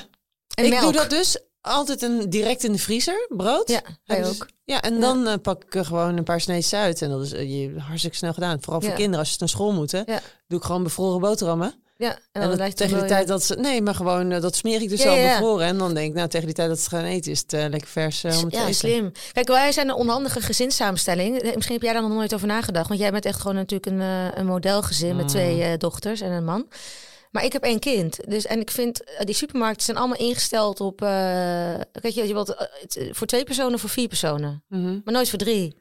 [0.55, 0.83] En ik melk.
[0.83, 3.69] doe dat dus altijd een, direct in de vriezer, brood.
[3.69, 4.47] Ja, wij dus- ook.
[4.63, 7.01] Ja, en dan eh, pak ik er gewoon een paar sneetjes uit.
[7.01, 8.61] En dat is eh, je, hartstikke snel gedaan.
[8.61, 8.95] Vooral voor Ja.
[8.95, 10.03] kinderen als ze naar school moeten.
[10.05, 10.21] Ja.
[10.47, 11.83] Doe ik gewoon bevroren boterhammen.
[12.01, 13.55] Ja, en En, dan het tegen de wel- tijd dat ze...
[13.55, 15.65] Nee, maar gewoon, eh, dat smeer ik dus Ja, al ja, bevroren.
[15.67, 17.65] En dan denk ik, nou, tegen die tijd dat ze gaan eten, is het eh,
[17.69, 18.75] lekker vers eh, om het te Ja, eten.
[18.75, 19.11] slim.
[19.33, 21.41] Kijk, wij zijn een onhandige gezinssamenstelling.
[21.55, 22.87] Misschien heb jij daar nog nooit over nagedacht.
[22.87, 23.99] Want jij bent echt gewoon natuurlijk een,
[24.39, 25.29] een modelgezin met Mm.
[25.31, 26.67] twee eh, dochters en een man.
[27.31, 28.17] Maar ik heb één kind.
[28.29, 30.97] Dus, en ik vind, die supermarkten zijn allemaal ingesteld op...
[30.97, 32.67] kijk, je, je wilt,
[33.11, 34.63] voor twee personen voor vier personen.
[34.69, 34.99] Mhm.
[35.03, 35.75] Maar nooit voor drie.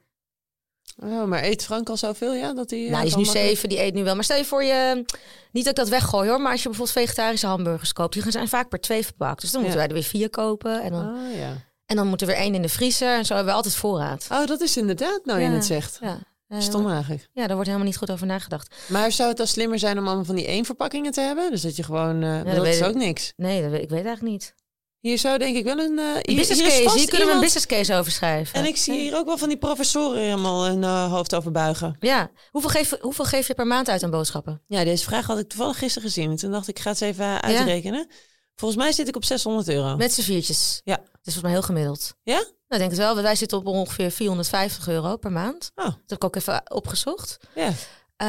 [1.03, 2.53] Oh, maar eet Frank al zoveel, ja?
[2.53, 4.15] Dat hij, eh, nou, die is nu makkelijk- zeven, die eet nu wel.
[4.15, 5.05] Maar stel je voor je...
[5.51, 8.13] Niet dat ik dat weggooi hoor, maar als je bijvoorbeeld vegetarische hamburgers koopt...
[8.13, 9.41] die zijn vaak per twee verpakt.
[9.41, 10.81] Dus dan moeten wij er weer vier kopen.
[10.81, 11.53] En dan, Oh, ja.
[11.85, 13.17] en dan moet er weer één in de vriezer.
[13.17, 14.27] En zo hebben we altijd voorraad.
[14.31, 15.53] Oh, dat is inderdaad, nou je Ja.
[15.53, 15.97] het zegt.
[16.01, 16.19] Ja.
[16.47, 17.27] Eh, Stom eigenlijk.
[17.33, 18.75] Ja, daar wordt helemaal niet goed over nagedacht.
[18.87, 21.51] Maar zou het dan slimmer zijn om allemaal van die één verpakkingen te hebben?
[21.51, 22.23] Dus dat je gewoon...
[22.23, 23.33] eh dat is ook niks.
[23.35, 24.53] Nee, dat weet, ik weet eigenlijk niet.
[24.99, 25.99] Hier zou denk ik wel een...
[25.99, 28.55] eh, Een hier- business case, hier kunnen we een business case over schrijven.
[28.55, 31.95] En ik zie hier ook wel van die professoren helemaal hun eh, hoofd over buigen.
[31.99, 34.61] Ja, hoeveel geef, hoeveel geef je per maand uit aan boodschappen?
[34.67, 36.29] Ja, deze vraag had ik toevallig gisteren gezien.
[36.29, 38.07] En toen dacht ik, ik ga het eens even uitrekenen.
[38.55, 39.95] Volgens mij zit ik op 600 euro.
[39.95, 40.81] Met z'n viertjes.
[40.83, 40.95] Ja.
[40.95, 42.13] Dat is volgens mij heel gemiddeld.
[42.23, 42.33] Ja?
[42.33, 45.71] Nou, ik denk het wel, wij zitten op ongeveer 450 euro per maand.
[45.75, 47.37] Oh, Dat heb ik ook even opgezocht.
[47.55, 47.71] ja.
[48.15, 48.27] Eh,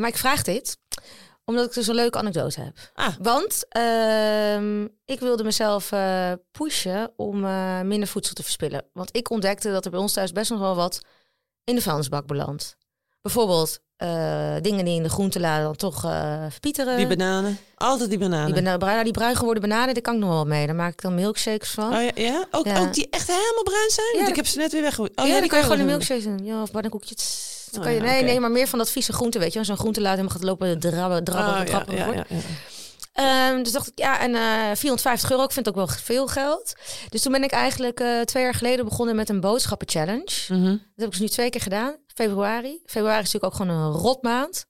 [0.00, 0.76] maar ik vraag dit
[1.46, 2.78] omdat ik dus een leuke anekdote heb.
[2.94, 3.14] Ah.
[3.20, 8.84] Want ehm, ik wilde mezelf eh, pushen om eh, minder voedsel te verspillen.
[8.92, 11.00] Want ik ontdekte dat er bij ons thuis best nog wel wat
[11.64, 12.76] in de vuilnisbak belandt.
[13.22, 16.00] Bijvoorbeeld eh, dingen die in de groentelade dan toch
[16.50, 16.96] verpieteren.
[16.96, 17.58] Die bananen.
[17.74, 18.46] Altijd die bananen.
[18.54, 20.66] die, bana- bruin, die bruin geworden bananen, daar kan ik nog wel mee.
[20.66, 21.94] Daar maak ik dan milkshakes van.
[21.96, 22.46] Oh ja, ja?
[22.50, 22.78] Ook, Ja.
[22.80, 24.06] ook die echt helemaal bruin zijn?
[24.12, 25.16] Ja, Want ik heb ze net weer weggegooid.
[25.16, 26.44] Oh, ja, die kan je gewoon een milkshake doen.
[26.44, 27.54] Ja, of pannenkoekjes.
[27.70, 29.64] Dan Oh kan je, ja, nee, nee, maar meer van dat vieze groente, weet je.
[29.64, 32.40] Zo'n groentelaad helemaal gaat lopen drabben, drabben, Oh, ja, ja, ja.
[33.12, 36.26] Ehm, dus dacht ik, ja, en eh 450 euro, ik vind het ook wel veel
[36.26, 36.72] geld.
[37.08, 40.32] Dus toen ben ik eigenlijk eh, twee jaar geleden begonnen met een boodschappen-challenge.
[40.48, 40.70] Mhm.
[40.70, 41.96] Dat heb ik dus nu twee keer gedaan.
[42.14, 42.80] Februari.
[42.86, 44.66] Februari is natuurlijk ook gewoon een rotmaand.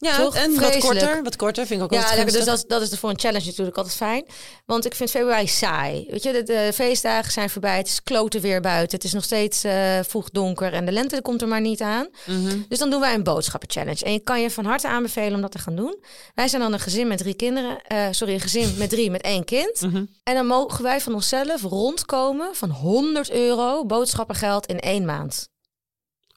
[0.00, 0.34] Ja, Toch?
[0.34, 1.22] en wat korter.
[1.22, 3.76] Wat korter vind ik ook Ja, lekker, dus dat, dat is voor een challenge natuurlijk
[3.76, 4.26] altijd fijn.
[4.66, 6.06] Want ik vind februari saai.
[6.10, 7.76] Weet je, de, de feestdagen zijn voorbij.
[7.76, 8.96] Het is kloten weer buiten.
[8.96, 10.72] Het is nog steeds eh vroeg donker.
[10.72, 12.08] En de lente komt er maar niet aan.
[12.26, 12.58] Mhm.
[12.68, 14.04] Dus dan doen wij een boodschappen-challenge.
[14.04, 16.04] En ik kan je van harte aanbevelen om dat te gaan doen.
[16.34, 17.82] Wij zijn dan een gezin met drie kinderen.
[17.82, 19.80] eh, sorry, een gezin met drie met één kind.
[19.80, 20.04] Mhm.
[20.22, 25.48] En dan mogen wij van onszelf rondkomen van 100 euro boodschappengeld in één maand.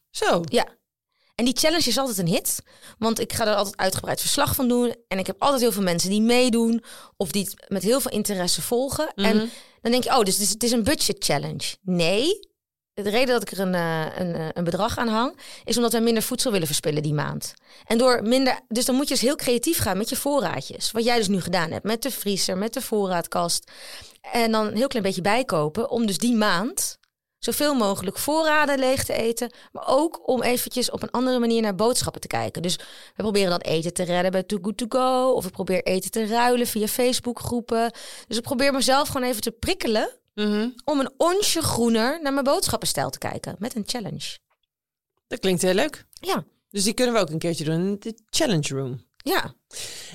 [0.09, 0.41] Zo.
[0.45, 0.79] Ja.
[1.35, 2.61] En die challenge is altijd een hit.
[2.97, 4.95] Want ik ga er altijd uitgebreid verslag van doen.
[5.07, 6.83] En ik heb altijd heel veel mensen die meedoen.
[7.17, 9.11] Of die het met heel veel interesse volgen.
[9.15, 9.25] Mhm.
[9.25, 11.75] En dan denk je, oh, dus het is, het is een budget challenge.
[11.81, 12.49] Nee.
[12.93, 15.93] De reden dat ik er een, eh, een, eh, een bedrag aan hang, is omdat
[15.93, 17.53] we minder voedsel willen verspillen die maand.
[17.85, 20.91] En door minder, dus dan moet je dus heel creatief gaan met je voorraadjes.
[20.91, 23.71] Wat jij dus nu gedaan hebt met de vriezer, met de voorraadkast.
[24.21, 26.99] En dan een heel klein beetje bijkopen om dus die maand
[27.43, 29.51] zoveel mogelijk voorraden leeg te eten.
[29.71, 32.61] Maar ook om eventjes op een andere manier naar boodschappen te kijken.
[32.61, 32.83] Dus we
[33.15, 35.31] proberen dan eten te redden bij Too Good To Go.
[35.31, 37.91] Of ik probeer eten te ruilen via Facebookgroepen.
[38.27, 40.69] Dus ik probeer mezelf gewoon even te prikkelen Mhm.
[40.85, 43.55] om een onsje groener naar mijn boodschappenstijl te kijken.
[43.59, 44.37] Met een challenge.
[45.27, 46.05] Dat klinkt heel leuk.
[46.13, 49.05] Ja, Dus die kunnen we ook een keertje doen in de challenge room.
[49.23, 49.53] Ja.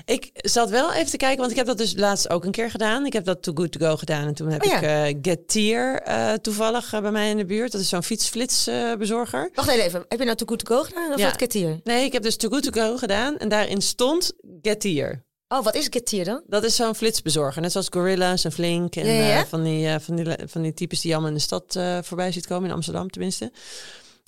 [0.05, 2.71] Ik zat wel even te kijken, want ik heb dat dus laatst ook een keer
[2.71, 3.05] gedaan.
[3.05, 4.27] Ik heb dat Too Good To Go gedaan.
[4.27, 5.03] En toen heb Oh ja.
[5.05, 7.71] ik Getir eh, toevallig eh, bij mij in de buurt.
[7.71, 9.49] Dat is zo'n fietsflitsbezorger.
[9.53, 11.25] Wacht even, heb je nou Too Good To Go gedaan of Ja.
[11.29, 11.79] wat Getir?
[11.83, 13.37] nee, ik heb dus Too Good To Go gedaan.
[13.37, 15.25] En daarin stond Getir.
[15.47, 16.41] Oh, wat is Getir dan?
[16.47, 17.61] Dat is zo'n flitsbezorger.
[17.61, 18.95] Net zoals Gorilla's en Flink.
[18.95, 19.45] En Ja, ja, ja.
[19.45, 22.47] van, die, van, die, van die types die je allemaal in de stad voorbij ziet
[22.47, 22.69] komen.
[22.69, 23.51] In Amsterdam tenminste.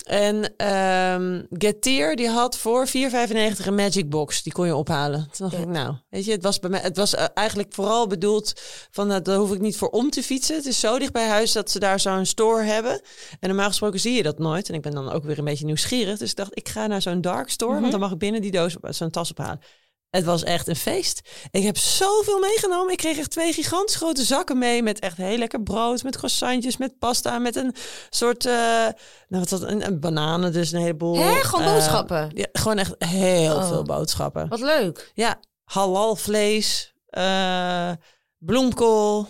[0.06, 2.92] En ehm Getir die had voor 4,95
[3.66, 4.42] een Magic Box.
[4.42, 5.20] Die kon je ophalen.
[5.32, 5.68] Toen dacht Ja.
[5.68, 8.52] ik, nou, weet je, het was bij mij, het was eh, eigenlijk vooral bedoeld
[8.90, 10.56] van, nou, daar hoef ik niet voor om te fietsen.
[10.56, 13.00] Het is zo dicht bij huis dat ze daar zo'n store hebben.
[13.40, 14.68] En normaal gesproken zie je dat nooit.
[14.68, 16.18] En ik ben dan ook weer een beetje nieuwsgierig.
[16.18, 17.80] Dus ik dacht, ik ga naar zo'n dark store, Mhm.
[17.80, 19.60] want dan mag ik binnen die doos, zo'n tas ophalen.
[20.10, 21.20] Het was echt een feest.
[21.50, 22.92] Ik heb zoveel meegenomen.
[22.92, 26.76] Ik kreeg echt twee gigantisch grote zakken mee met echt heel lekker brood, met croissantjes,
[26.76, 27.74] met pasta, met een
[28.10, 28.94] soort, eh, nou
[29.28, 31.16] wat dat, een, een bananen, dus een heleboel.
[31.18, 31.34] Hè?
[31.34, 32.30] Gewoon eh, boodschappen?
[32.34, 33.68] ja, gewoon echt heel Oh.
[33.68, 34.48] veel boodschappen.
[34.48, 35.10] Wat leuk.
[35.14, 37.90] Ja, halal vlees, eh,
[38.38, 39.26] bloemkool.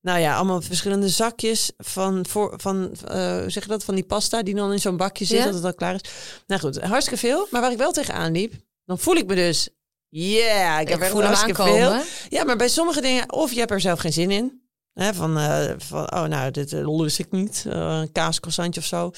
[0.00, 2.76] nou ja, allemaal verschillende zakjes van, voor, van
[3.08, 5.44] hoe zeg je dat, van die pasta die dan in zo'n bakje zit, Ja.
[5.44, 6.00] dat het al klaar is.
[6.46, 7.46] Nou goed, hartstikke veel.
[7.50, 8.54] Maar waar ik wel tegenaan liep,
[8.86, 9.68] dan voel ik me dus,
[10.08, 11.74] yeah, ik heb Ik er voel hem aankomen.
[12.02, 12.02] veel.
[12.38, 14.60] Ja, maar bij sommige dingen, of je hebt er zelf geen zin in.
[14.92, 17.64] Hè, van, eh, van, oh nou, dit eh, lust ik niet.
[17.68, 19.10] Eh, een kaascroissantje of zo.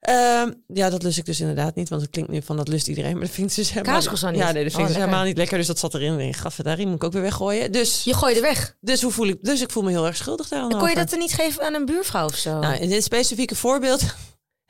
[0.00, 1.88] Ehm, ja, dat lust ik dus inderdaad niet.
[1.88, 3.12] Want het klinkt nu van dat lust iedereen.
[3.12, 4.54] Maar dat vind ik dus helemaal Kaascroissant Ja, niet?
[4.54, 5.58] nee, dat Oh, vind ik dus helemaal niet lekker.
[5.58, 6.12] Dus dat zat erin.
[6.12, 6.86] En ik gaf het daarin.
[6.86, 7.72] Moet ik ook weer weggooien.
[7.72, 8.76] Dus, Je gooit er weg.
[8.80, 9.44] dus hoe voel ik?
[9.44, 11.74] Dus ik voel me heel erg schuldig daar kon je dat er niet geven aan
[11.74, 12.58] een buurvrouw of zo?
[12.58, 14.02] Nou, in dit specifieke voorbeeld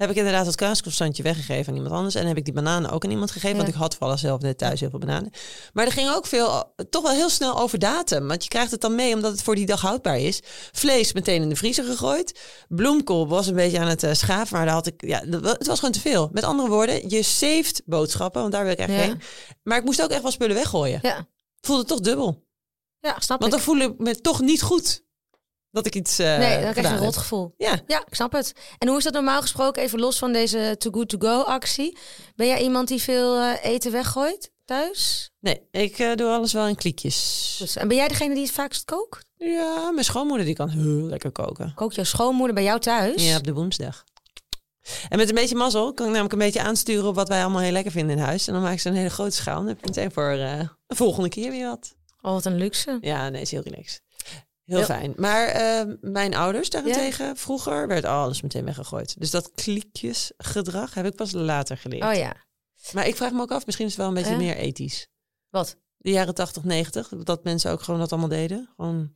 [0.01, 2.15] heb ik inderdaad het kaascroissantje weggegeven aan iemand anders.
[2.15, 3.57] En heb ik die bananen ook aan iemand gegeven.
[3.57, 3.63] Ja.
[3.63, 5.31] Want ik had vallen zelf net thuis heel veel bananen.
[5.73, 8.29] Maar er ging ook veel, toch wel heel snel over datum.
[8.29, 10.41] Want je krijgt het dan mee omdat het voor die dag houdbaar is.
[10.73, 12.41] Vlees meteen in de vriezer gegooid.
[12.69, 14.57] Bloemkool was een beetje aan het schaven.
[14.57, 16.29] Maar daar had ik, ja, dat het was gewoon te veel.
[16.33, 18.41] Met andere woorden, je saved boodschappen.
[18.41, 18.97] Want daar wil ik echt Ja.
[18.97, 19.21] heen.
[19.63, 20.99] Maar ik moest ook echt wel spullen weggooien.
[21.03, 21.27] Ja,
[21.61, 22.47] voelde toch dubbel.
[23.01, 23.59] ja snap Want ik.
[23.59, 25.03] dan voel ik me toch niet goed.
[25.73, 27.55] Dat ik iets eh nee, dan krijg je een rotgevoel.
[27.57, 28.53] Ja, Ja, ik snap het.
[28.79, 31.99] En hoe is dat normaal gesproken, even los van deze Too Good To Go actie?
[32.37, 35.31] Ben jij iemand die veel eh, eten weggooit thuis?
[35.41, 37.57] nee, ik eh, doe alles wel in kliekjes.
[37.59, 39.31] Dus, en ben jij degene die het vaakst kookt?
[39.37, 41.73] Ja, mijn schoonmoeder die kan heel lekker koken.
[41.75, 43.29] Kookt jouw schoonmoeder bij jou thuis?
[43.29, 44.05] Ja, op de woensdag.
[45.09, 47.61] En met een beetje mazzel kan ik namelijk een beetje aansturen op wat wij allemaal
[47.61, 48.47] heel lekker vinden in huis.
[48.47, 49.55] En dan maak ik ze een hele grote schaal.
[49.55, 51.95] En dan heb ik meteen voor de volgende keer weer wat.
[52.23, 52.99] Oh, wat een luxe.
[53.01, 54.03] Ja, nee, is heel relaxed.
[54.71, 55.13] Heel fijn.
[55.17, 59.21] Maar eh, mijn ouders daarentegen, vroeger werd alles meteen weggegooid.
[59.21, 62.05] Dus dat kliekjesgedrag heb ik pas later geleerd.
[62.05, 62.35] Oh ja.
[62.93, 64.37] Maar ik vraag me ook af, misschien is het wel een beetje Ja.
[64.37, 65.07] meer ethisch.
[65.51, 65.77] Wat?
[65.97, 68.69] De jaren 80, 90, dat mensen ook gewoon dat allemaal deden.
[68.77, 69.15] Gewoon,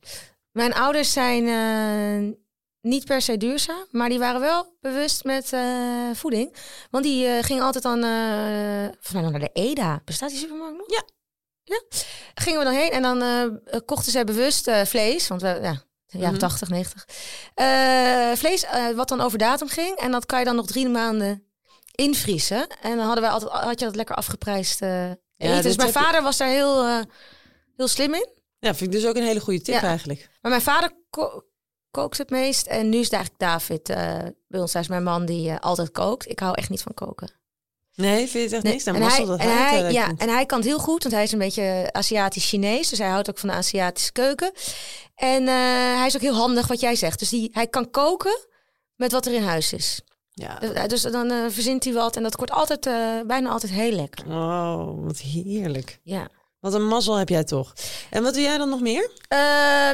[0.51, 2.37] Mijn ouders zijn eh,
[2.81, 6.55] niet per se duurzaam, maar die waren wel bewust met eh, voeding.
[6.89, 7.99] Want die eh, gingen altijd dan
[9.01, 10.01] volgens mij naar de EDA.
[10.05, 10.89] Bestaat die supermarkt nog?
[10.91, 11.03] Ja.
[11.67, 11.81] Ja.
[12.35, 15.27] Gingen we dan heen en dan eh, kochten zij bewust eh, vlees.
[15.27, 16.39] Want we, ja, de jaren Mhm.
[16.39, 17.05] 80, 90.
[17.53, 19.97] Eh, vlees eh, wat dan over datum ging.
[19.97, 21.43] En dat kan je dan nog drie maanden
[21.95, 22.67] invriezen.
[22.81, 25.17] En dan hadden wij altijd, had je dat lekker afgeprijsd eten.
[25.37, 26.85] dit dus mijn je- vader was daar heel,
[27.77, 28.29] heel slim in.
[28.59, 29.81] ja, vind ik dus ook een hele goede tip Ja.
[29.81, 30.29] eigenlijk.
[30.41, 31.43] Maar mijn vader ko-
[31.91, 32.67] kookt het meest.
[32.67, 33.83] En nu is het eigenlijk David
[34.47, 36.29] bij ons thuis, mijn man, die altijd kookt.
[36.29, 37.29] Ik hou echt niet van koken.
[37.95, 38.83] Nee, vind je het echt Nee, niks?
[38.83, 41.15] Dan en hij, dat en hij eh, ja, en hij kan het heel goed, want
[41.15, 42.89] hij is een beetje Aziatisch-Chinees.
[42.89, 44.51] Dus hij houdt ook van de Aziatische keuken.
[45.15, 45.53] En eh,
[45.97, 47.19] hij is ook heel handig wat jij zegt.
[47.19, 48.47] Dus die, hij kan koken
[48.95, 50.01] met wat er in huis is.
[50.33, 50.59] Ja.
[50.59, 52.15] Dus- Dus dan eh, verzint hij wat.
[52.15, 52.93] En dat wordt altijd, eh,
[53.27, 54.25] bijna altijd heel lekker.
[54.27, 55.99] Oh, wat heerlijk.
[56.03, 56.27] Ja.
[56.65, 57.73] Wat een mazzel heb jij toch.
[58.09, 59.09] En wat doe jij dan nog meer?
[59.33, 59.39] Uh,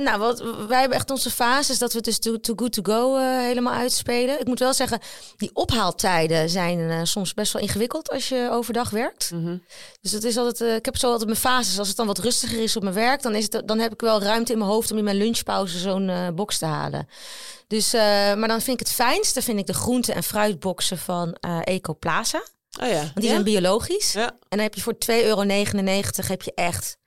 [0.05, 3.17] nou, wat, wij hebben echt onze fases dat we dus Too, too Good To Go
[3.17, 4.39] uh, helemaal uitspelen.
[4.39, 4.99] Ik moet wel zeggen,
[5.37, 9.31] die ophaaltijden zijn uh, soms best wel ingewikkeld als je overdag werkt.
[9.31, 9.57] Mhm.
[10.01, 11.79] Dus dat is altijd, ik heb zo altijd mijn fases.
[11.79, 14.01] Als het dan wat rustiger is op mijn werk, dan, is het, dan heb ik
[14.01, 17.07] wel ruimte in mijn hoofd om in mijn lunchpauze zo'n box te halen.
[17.67, 22.41] Dus, maar dan vind ik het fijnste, vind ik de groente- en fruitboxen van Ecoplaza.
[22.81, 22.99] Oh ja.
[23.01, 24.13] Want die zijn biologisch.
[24.13, 24.29] Ja.
[24.31, 25.43] En dan heb je voor 2,99 euro
[26.27, 26.97] heb je echt,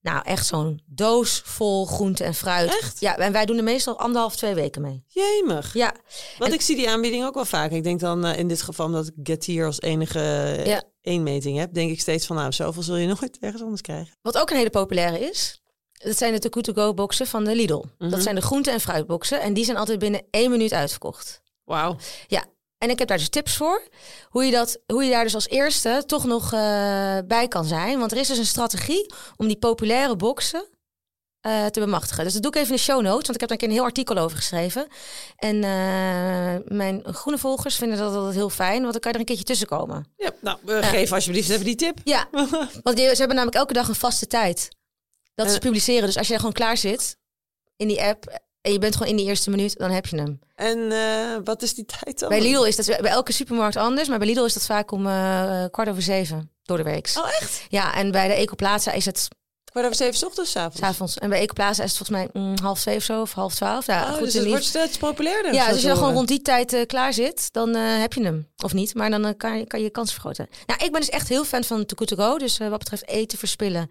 [0.00, 2.68] nou echt zo'n doos vol groente en fruit.
[2.82, 3.00] Echt?
[3.00, 5.04] Ja, en wij doen er meestal anderhalf, twee weken mee.
[5.06, 5.74] Jemig.
[5.74, 5.94] Ja,
[6.38, 7.70] Want En- ik zie die aanbieding ook wel vaak.
[7.70, 10.82] Ik denk dan eh, in dit geval omdat ik Getir als enige eh, Ja.
[11.00, 14.14] één meting heb, denk ik steeds van nou, zoveel zul je nooit ergens anders krijgen.
[14.22, 15.60] wat ook een hele populaire is.
[15.92, 17.84] Dat zijn de Good To Go boxen van de Lidl.
[17.98, 18.10] Mhm.
[18.10, 19.40] Dat zijn de groente- en fruitboxen.
[19.40, 21.42] En die zijn altijd binnen één minuut uitverkocht.
[21.64, 21.96] Wauw.
[22.26, 22.44] Ja,
[22.82, 23.82] en ik heb daar dus tips voor.
[24.28, 27.98] Hoe je, dat, hoe je daar dus als eerste toch nog eh, bij kan zijn.
[27.98, 30.64] Want er is dus een strategie om die populaire boxen
[31.40, 32.24] eh, te bemachtigen.
[32.24, 33.26] Dus dat doe ik even in de show notes.
[33.26, 34.86] Want ik heb daar een keer een heel artikel over geschreven.
[35.36, 38.80] En eh, mijn groene volgers vinden dat altijd heel fijn.
[38.80, 40.12] Want dan kan je er een keertje tussen komen.
[40.16, 41.98] Ja, nou, geef alsjeblieft even die tip.
[42.04, 42.28] Ja,
[42.82, 44.68] want die- ze hebben namelijk elke dag een vaste tijd.
[45.34, 46.06] Dat ze publiceren.
[46.06, 47.16] Dus als jij gewoon klaar zit
[47.76, 48.40] in die app...
[48.62, 50.38] en je bent gewoon in die eerste minuut, dan heb je hem.
[50.54, 52.28] En eh, wat is die tijd dan?
[52.28, 55.06] Bij Lidl is dat bij elke supermarkt anders, maar bij Lidl is dat vaak om
[55.06, 57.10] eh, kwart over zeven door de week.
[57.18, 57.66] Oh, echt?
[57.68, 59.28] Ja, en bij de Ecoplaza is het
[59.64, 60.78] Kwart over zeven 's ochtends, 's avonds.
[60.78, 61.18] s avonds.
[61.18, 63.86] En bij Ecoplaza is het volgens mij mm, half twee of zo, of half twaalf.
[63.86, 64.20] Ja, Oh, goed.
[64.24, 65.52] dus het wordt steeds populairder.
[65.54, 68.22] ja, dus als je dan gewoon rond die tijd eh, klaar zit, dan heb je
[68.24, 68.48] hem.
[68.64, 70.48] Of niet, maar dan kan, je, kan je kans vergroten.
[70.66, 72.38] Nou, ik ben dus echt heel fan van Too Good To Go.
[72.38, 73.90] Dus wat betreft eten verspillen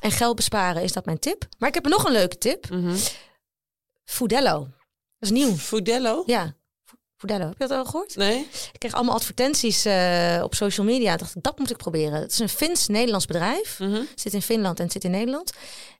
[0.00, 1.44] en geld besparen is dat mijn tip.
[1.58, 2.70] Maar ik heb nog een leuke tip.
[2.70, 2.94] Mhm.
[4.04, 4.58] Foodello.
[5.18, 5.54] Dat is nieuw.
[5.56, 6.22] Foodello?
[6.26, 6.54] Ja,
[7.16, 7.48] Foodello.
[7.48, 8.16] Heb je dat al gehoord?
[8.16, 8.48] Nee?
[8.72, 11.12] Ik kreeg allemaal advertenties eh, op social media.
[11.12, 12.20] Ik dacht, dat moet ik proberen.
[12.20, 13.78] Het is een Fins-Nederlands bedrijf.
[13.78, 14.02] Mhm.
[14.14, 15.52] Zit in Finland en het zit in Nederland.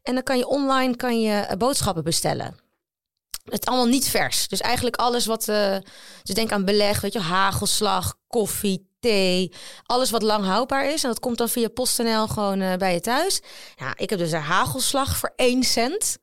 [0.02, 2.62] En dan kan je online kan je, eh, boodschappen bestellen.
[3.44, 4.48] Het is allemaal niet vers.
[4.48, 5.48] Dus eigenlijk alles wat...
[5.48, 5.76] eh
[6.22, 9.52] dus denk aan beleg, weet je, hagelslag, koffie, thee.
[9.82, 11.02] Alles wat lang houdbaar is.
[11.02, 13.40] En dat komt dan via PostNL gewoon bij je thuis.
[13.76, 16.18] Ja, ik heb dus een hagelslag voor 1 cent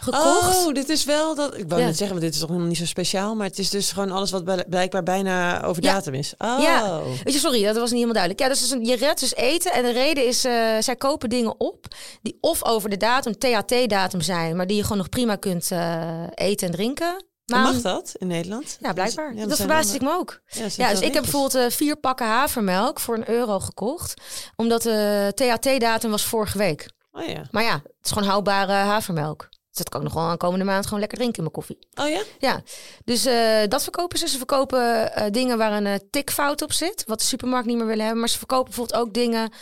[0.00, 0.66] gekocht.
[0.66, 1.56] Oh, dit is wel dat.
[1.58, 1.86] Ik wou Ja.
[1.86, 3.34] net zeggen, maar dit is toch helemaal niet zo speciaal.
[3.34, 5.92] Maar het is dus gewoon alles wat bl- blijkbaar bijna over Ja.
[5.92, 6.34] datum is.
[6.38, 6.58] Oh.
[6.60, 7.00] Ja.
[7.24, 8.40] Weet je, sorry, dat was niet helemaal duidelijk.
[8.42, 9.72] Ja, dus is een, je redt dus eten.
[9.72, 11.86] En de reden is, eh, zij kopen dingen op
[12.22, 16.22] die of over de datum, THT-datum zijn, maar die je gewoon nog prima kunt eh,
[16.34, 17.24] eten en drinken.
[17.46, 18.76] Maar mag dat in Nederland?
[18.80, 19.34] Ja, blijkbaar.
[19.34, 20.40] Ja, dat zijn verbaasde ik me ook.
[20.46, 24.14] Ja, dat dus ik heb bijvoorbeeld eh, vier pakken havermelk voor een euro gekocht.
[24.56, 26.90] Omdat de THT-datum was vorige week.
[27.12, 27.42] Oh ja.
[27.50, 29.48] Maar ja, het is gewoon houdbare havermelk.
[29.76, 31.78] Dus dat kan ik nog wel een komende maand gewoon lekker drinken in mijn koffie.
[31.94, 32.22] Oh ja?
[32.38, 32.62] Ja,
[33.04, 34.28] dus eh, dat verkopen ze.
[34.28, 37.86] Ze verkopen eh, dingen waar een eh, tikfout op zit, wat de supermarkt niet meer
[37.86, 38.20] willen hebben.
[38.20, 39.52] Maar ze verkopen bijvoorbeeld ook dingen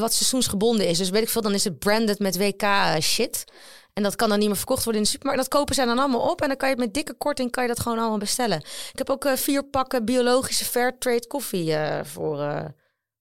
[0.00, 0.98] wat seizoensgebonden is.
[0.98, 2.64] Dus weet ik veel, dan is het branded met WK
[3.00, 3.44] shit.
[3.92, 5.42] En dat kan dan niet meer verkocht worden in de supermarkt.
[5.42, 7.62] Dat kopen zij dan allemaal op en dan kan je het met dikke korting kan
[7.62, 8.58] je dat gewoon allemaal bestellen.
[8.92, 12.72] Ik heb ook vier pakken biologische fairtrade koffie eh, voor,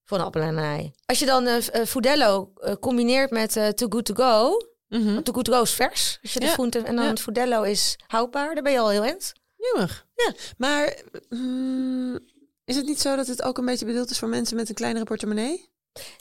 [0.03, 0.91] voor een appel en ei.
[1.05, 4.57] Als je dan eh, Foodello combineert met eh Too Good To Go...
[4.89, 6.17] Good To Go is vers.
[6.21, 6.51] Als je de Ja.
[6.51, 9.33] groente en dan het Foodello is houdbaar, dan ben je al heel eind.
[9.55, 10.05] Jemig.
[10.15, 10.33] Ja.
[10.57, 12.19] Maar mm,
[12.65, 14.75] is het niet zo dat het ook een beetje bedoeld is voor mensen met een
[14.75, 15.73] kleinere portemonnee?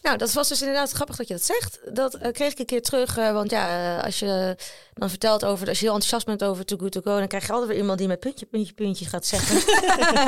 [0.03, 1.81] Nou, dat was dus inderdaad grappig dat je dat zegt.
[1.93, 3.17] Dat eh, kreeg ik een keer terug.
[3.17, 4.57] eh, want ja, eh, als je
[4.95, 7.47] dan vertelt over, als je heel enthousiast bent over Too Good To Go, dan krijg
[7.47, 9.57] je altijd weer iemand die met puntje, puntje, puntje gaat zeggen.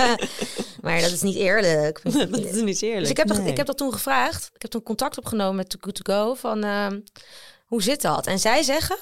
[0.83, 2.01] maar dat is niet eerlijk.
[2.31, 3.01] dat is niet eerlijk.
[3.01, 4.51] Dus ik heb, dat, ik heb dat toen gevraagd.
[4.55, 7.01] Ik heb toen contact opgenomen met Too Good To Go van ehm,
[7.66, 8.26] hoe zit dat?
[8.26, 8.96] En zij zeggen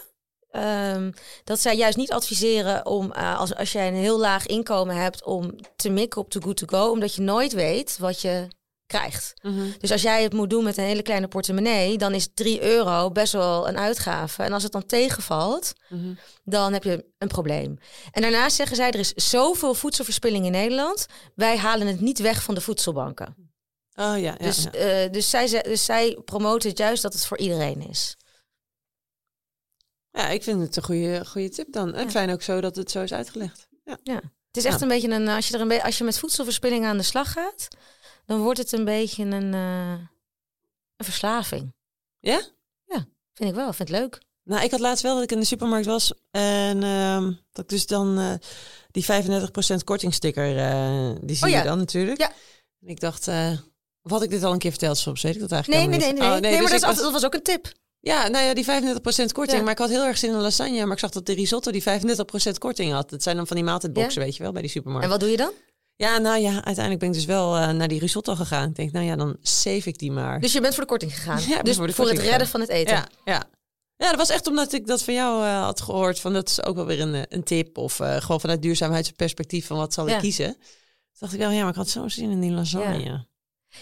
[0.50, 1.12] ehm,
[1.44, 5.24] dat zij juist niet adviseren om eh, als, als jij een heel laag inkomen hebt
[5.24, 8.48] om te mikken op Too Good To Go, omdat je nooit weet wat je
[8.86, 9.34] krijgt.
[9.42, 9.62] Mhm.
[9.78, 13.10] Dus als jij het moet doen met een hele kleine portemonnee, dan is 3 euro
[13.10, 14.42] best wel een uitgave.
[14.42, 16.14] En als het dan tegenvalt, Mhm.
[16.44, 17.78] dan heb je een probleem.
[18.10, 21.06] En daarnaast zeggen zij, er is zoveel voedselverspilling in Nederland.
[21.34, 23.34] Wij halen het niet weg van de voedselbanken.
[23.96, 24.70] Oh ja, ja, dus, ja.
[24.70, 28.16] eh, dus, zij, dus zij promoten het juist dat het voor iedereen is.
[30.16, 31.94] Ja, ik vind het een goede, goede tip dan.
[31.94, 32.10] En Ja.
[32.10, 33.68] fijn ook zo dat het zo is uitgelegd.
[33.84, 33.98] Ja.
[34.02, 34.14] Ja.
[34.14, 34.82] Het is echt Ja.
[34.82, 37.68] een beetje een, als je, er een als je met voedselverspilling aan de slag gaat,
[38.26, 39.90] dan wordt het een beetje een, eh,
[40.96, 41.74] een verslaving.
[42.20, 42.40] Ja?
[43.36, 44.22] Vind ik wel, vind het leuk.
[44.44, 47.68] Nou, ik had laatst wel dat ik in de supermarkt was en ehm, dat ik
[47.68, 48.32] dus dan eh,
[48.90, 51.58] die 35% kortingsticker, eh die zie Oh ja.
[51.58, 52.20] je dan natuurlijk.
[52.20, 52.32] Ja.
[52.80, 53.28] En ik dacht,
[54.02, 55.22] of had ik dit al een keer verteld soms?
[55.22, 56.40] Weet ik dat eigenlijk Nee, nee, nee, nee.
[56.40, 57.72] nee, Oh, maar dus dat, was- dat was ook een tip.
[58.04, 59.58] Ja, nou ja, die 35% korting.
[59.58, 59.62] Ja.
[59.62, 60.84] Maar ik had heel erg zin in een lasagne.
[60.84, 63.10] Maar ik zag dat de risotto die 35% korting had.
[63.10, 65.04] Dat zijn dan van die maaltijdboxen, weet je wel, bij die supermarkt.
[65.04, 65.52] En wat doe je dan?
[65.96, 68.68] Ja, nou ja, uiteindelijk ben ik dus wel eh, naar die risotto gegaan.
[68.68, 70.40] Ik denk, nou ja, dan save ik die maar.
[70.40, 71.40] Dus je bent voor de korting gegaan.
[71.48, 72.94] Ja, dus voor het redden van het eten.
[72.94, 73.44] ja, ja.
[73.96, 76.20] Ja, dat was echt omdat ik dat van jou eh, had gehoord.
[76.20, 77.78] Van dat is ook wel weer een, eh, een tip.
[77.78, 80.52] Of gewoon vanuit duurzaamheidsperspectief van wat zal ik kiezen.
[80.54, 83.26] Toen dacht ik wel, ja, maar ik had zo zin in die lasagne.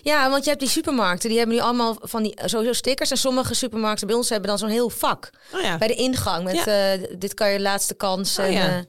[0.02, 3.10] Ja, want je hebt die supermarkten, die hebben nu allemaal van die sowieso stickers.
[3.10, 6.44] En sommige supermarkten bij ons hebben dan zo'n heel vak Oh ja, bij de ingang
[6.44, 8.38] met eh, dit kan je laatste kans.
[8.38, 8.76] Oh en, ja.
[8.76, 8.84] eh,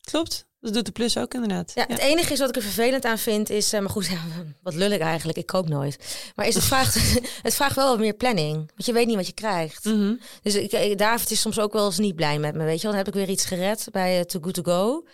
[0.00, 0.46] klopt.
[0.60, 1.72] Dat doet de plus ook inderdaad.
[1.74, 4.08] ja, het enige is wat ik er vervelend aan vind is, eh, maar goed,
[4.62, 5.98] wat lul ik eigenlijk, ik koop nooit.
[6.34, 6.94] Maar is het vraagt,
[7.42, 9.84] het vraagt wel wat meer planning, want je weet niet wat je krijgt.
[9.84, 10.14] Mhm.
[10.42, 12.96] Dus ik, David is soms ook wel eens niet blij met me, weet je wel.
[12.96, 15.04] Dan heb ik weer iets gered bij Too Good To Go.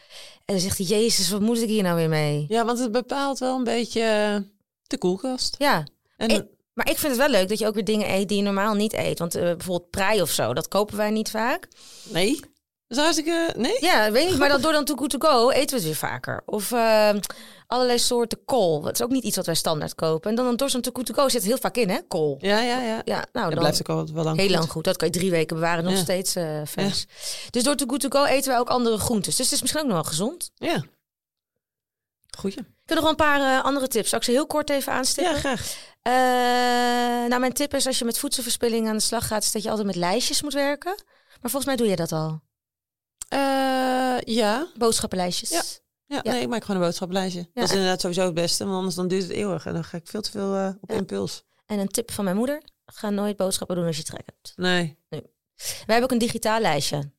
[0.44, 2.44] En dan zegt hij, jezus, wat moet ik hier nou weer mee?
[2.48, 4.44] Ja, want het bepaalt wel een beetje
[4.90, 5.54] de koelkast.
[5.58, 5.84] Ja,
[6.16, 8.36] En Ik- maar ik vind het wel leuk dat je ook weer dingen eet die
[8.36, 9.18] je normaal niet eet.
[9.18, 11.68] Want eh, bijvoorbeeld prei of zo, dat kopen wij niet vaak.
[12.08, 12.40] nee,
[12.86, 13.52] dat is hartstikke...
[13.56, 13.76] Nee?
[13.80, 16.42] Ja, weet niet, maar dat door dan To Go eten we het weer vaker.
[16.46, 17.10] Of eh,
[17.66, 18.80] allerlei soorten kool.
[18.80, 20.30] Dat is ook niet iets wat wij standaard kopen.
[20.30, 22.36] En dan, dan door zo'n To Go zit heel vaak in, hè, kool.
[22.40, 23.00] Ja, ja, ja.
[23.04, 24.56] Ja, nou Dat dan blijft ook al wel lang heel goed.
[24.56, 24.84] lang goed.
[24.84, 25.98] Dat kan je drie weken bewaren, nog Ja.
[25.98, 27.06] steeds eh vers.
[27.50, 29.36] Dus door Too Good To Go eten wij ook andere groentes.
[29.36, 30.50] Dus het is misschien ook nog wel gezond.
[30.54, 30.84] Ja.
[32.38, 32.56] Goeie.
[32.58, 34.08] Ik heb nog wel een paar eh, andere tips.
[34.08, 35.32] Zal ik ze heel kort even aanstippen?
[35.34, 35.76] Ja, graag.
[36.02, 36.12] Eh,
[37.28, 39.68] nou, mijn tip is als je met voedselverspilling aan de slag gaat, is dat je
[39.68, 40.94] altijd met lijstjes moet werken.
[41.40, 42.40] Maar volgens mij doe je dat al.
[43.28, 44.66] Eh, ja.
[44.78, 45.50] Boodschappenlijstjes.
[45.50, 45.62] Ja.
[46.06, 46.32] Ja, Ja.
[46.32, 47.48] nee, ik maak gewoon een boodschappenlijstje.
[47.54, 49.66] Dat is inderdaad sowieso het beste, want anders dan duurt het eeuwig.
[49.66, 50.94] En dan ga ik veel te veel op Ja.
[50.96, 51.42] impuls.
[51.66, 54.52] En een tip van mijn moeder: ga nooit boodschappen doen als je trek hebt.
[54.56, 54.98] Nee.
[55.08, 55.22] Wij
[55.86, 57.10] hebben ook een digitaal lijstje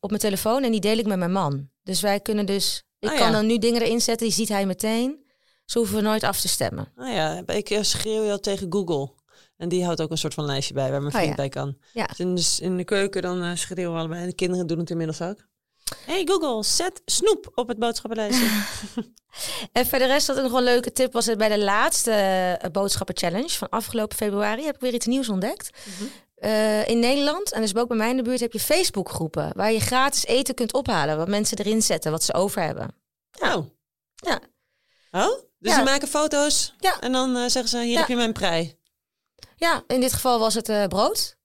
[0.00, 1.70] op mijn telefoon en die deel ik met mijn man.
[1.82, 3.32] Dus wij kunnen dus, ik Ah, kan ja.
[3.32, 5.24] dan nu dingen erin zetten, die ziet hij meteen.
[5.64, 6.92] Zo hoeven we nooit af te stemmen.
[6.94, 9.12] Nou ja, ik eh, schreeuw je al tegen Google.
[9.56, 11.36] En die houdt ook een soort van lijstje bij waar mijn Oh, vriend ja.
[11.36, 11.76] bij kan.
[11.92, 12.08] Ja.
[12.16, 14.20] Dus in, de, keuken dan eh, schreeuwen we allebei.
[14.20, 15.48] En de kinderen doen het inmiddels ook.
[16.06, 18.48] Hey Google, zet snoep op het boodschappenlijstje.
[19.72, 23.48] En verder rest, wel een leuke tip was, het bij de laatste eh, boodschappen challenge
[23.50, 25.70] van afgelopen februari heb ik weer iets nieuws ontdekt.
[25.86, 26.08] Mhm.
[26.40, 29.72] Eh, in Nederland, en dus ook bij mij in de buurt, heb je Facebookgroepen waar
[29.72, 31.16] je gratis eten kunt ophalen.
[31.16, 32.94] Wat mensen erin zetten, wat ze over hebben.
[33.40, 33.66] Oh.
[34.14, 34.40] Ja.
[35.10, 35.38] Oh?
[35.58, 35.74] Dus Ja.
[35.78, 37.00] ze maken foto's Ja.
[37.00, 37.98] en dan eh, zeggen ze, hier Ja.
[37.98, 38.78] heb je mijn prei.
[39.56, 41.36] Ja, in dit geval was het eh, brood.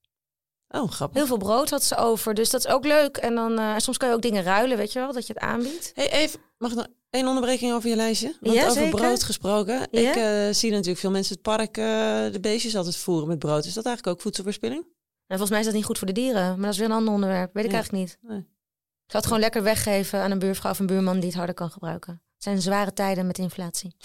[0.68, 1.16] Oh, grappig.
[1.16, 3.16] Heel veel brood had ze over, dus dat is ook leuk.
[3.16, 5.90] En dan soms kan je ook dingen ruilen, weet je wel, dat je het aanbiedt.
[5.94, 6.86] Hey, even, mag ik nog
[7.16, 8.36] één onderbreking over je lijstje?
[8.40, 8.94] Want Ja, over zeker.
[8.96, 9.74] brood gesproken.
[9.90, 10.10] Ja?
[10.10, 11.84] Ik eh, zie natuurlijk veel mensen het park eh,
[12.32, 13.64] de beestjes altijd voeren met brood.
[13.64, 14.82] Is dat eigenlijk ook voedselverspilling?
[14.82, 16.94] En volgens mij is dat niet goed voor de dieren, maar dat is weer een
[16.94, 17.54] ander onderwerp.
[17.54, 17.76] Weet ik Ja.
[17.76, 18.18] eigenlijk niet.
[18.30, 18.38] Nee.
[18.38, 21.54] Ik zou het gewoon lekker weggeven aan een buurvrouw of een buurman die het harder
[21.54, 22.12] kan gebruiken.
[22.34, 23.94] Het zijn zware tijden met inflatie.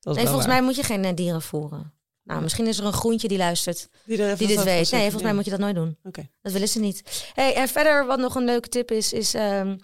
[0.00, 0.54] Nee, volgens waar.
[0.54, 1.92] mij moet je geen eh, dieren voeren.
[2.28, 4.64] Nou, misschien is er een groentje die luistert, Die, er die dit weet.
[4.66, 4.98] Nee, zeggen.
[5.00, 5.36] volgens mij Ja.
[5.36, 5.96] moet je dat nooit doen.
[6.04, 6.28] Oké.
[6.42, 7.30] Dat willen ze niet.
[7.34, 9.76] Hey, en verder, wat nog een leuke tip is, is ehm,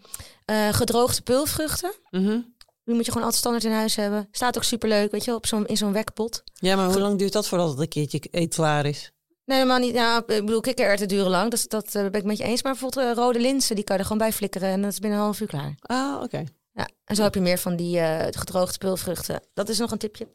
[0.44, 1.92] eh, gedroogde peulvruchten.
[2.10, 2.38] Mhm.
[2.84, 4.28] Die moet je gewoon altijd standaard in huis hebben.
[4.30, 6.42] Staat ook superleuk, weet je op zo'n, in zo'n wekpot.
[6.54, 9.12] Ja, maar hoe lang duurt dat voordat het een keertje eet klaar is?
[9.44, 9.94] Nee, helemaal niet.
[9.94, 11.50] Ja, ik bedoel, kikkererwten duren lang.
[11.50, 12.62] Dat, dat eh, ben ik met je eens.
[12.62, 14.68] Maar bijvoorbeeld eh, rode linzen, die kan je er gewoon bij flikkeren.
[14.68, 15.74] En dat is binnen een half uur klaar.
[15.80, 16.44] Ah, oké.
[16.72, 19.40] Ja, en zo heb je meer van die gedroogde peulvruchten.
[19.54, 20.28] Dat is nog een tipje.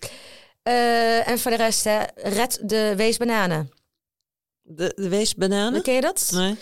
[0.70, 3.72] Eh, en voor de rest, hè, red de weesbananen.
[4.61, 5.82] De, de weesbananen?
[5.82, 6.30] Ken je dat?
[6.34, 6.55] Nee.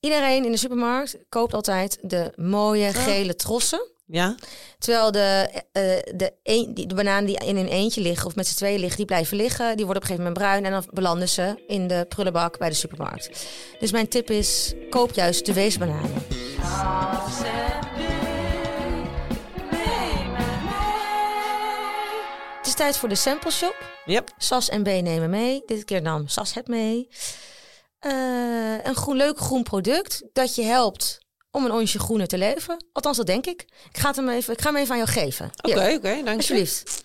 [0.00, 3.04] Iedereen in de supermarkt koopt altijd de mooie Oh.
[3.04, 3.88] gele trossen.
[4.06, 4.34] Ja?
[4.78, 5.82] Terwijl de, eh,
[6.16, 8.96] de, een, die, de bananen die in een eentje liggen of met z'n tweeën liggen,
[8.96, 9.76] die blijven liggen.
[9.76, 12.68] Die worden op een gegeven moment bruin en dan belanden ze in de prullenbak bij
[12.68, 13.46] de supermarkt.
[13.78, 16.12] Dus mijn tip is, koop juist de weesbananen.
[22.74, 23.76] Is tijd voor de sample shop.
[24.04, 24.30] Yep.
[24.38, 25.62] Sas en B nemen mee.
[25.66, 27.08] Dit keer nam Sas het mee.
[27.98, 31.18] Eh, een groen, leuk groen product dat je helpt
[31.50, 32.84] om een onsje groener te leven.
[32.92, 33.62] Althans, dat denk ik.
[33.90, 35.50] Ik ga, het hem even, ik ga hem even aan jou geven.
[35.62, 36.34] Oké, oké, dank je.
[36.36, 37.02] alsjeblieft.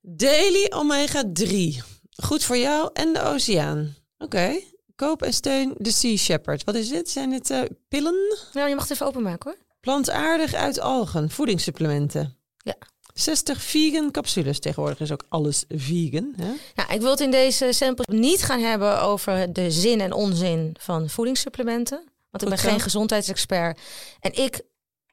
[0.00, 1.82] Daily Omega 3.
[2.22, 3.96] Goed voor jou en de oceaan.
[4.18, 4.60] Oké.
[4.94, 6.64] Koop en steun de Sea Shepherd.
[6.64, 7.10] Wat is dit?
[7.10, 8.38] Zijn dit eh, pillen?
[8.52, 9.60] Nou, je mag het even openmaken hoor.
[9.80, 11.30] Plantaardig uit algen.
[11.30, 12.38] Voedingssupplementen.
[12.56, 12.76] Ja.
[13.14, 14.58] 60 vegan capsules.
[14.58, 16.32] Tegenwoordig is ook alles vegan.
[16.36, 16.52] Hè?
[16.74, 20.76] Nou, ik wil het in deze sample niet gaan hebben over de zin en onzin
[20.80, 21.96] van voedingssupplementen.
[22.30, 22.68] Want ik Goed ben zo.
[22.68, 23.80] geen gezondheidsexpert.
[24.20, 24.60] En ik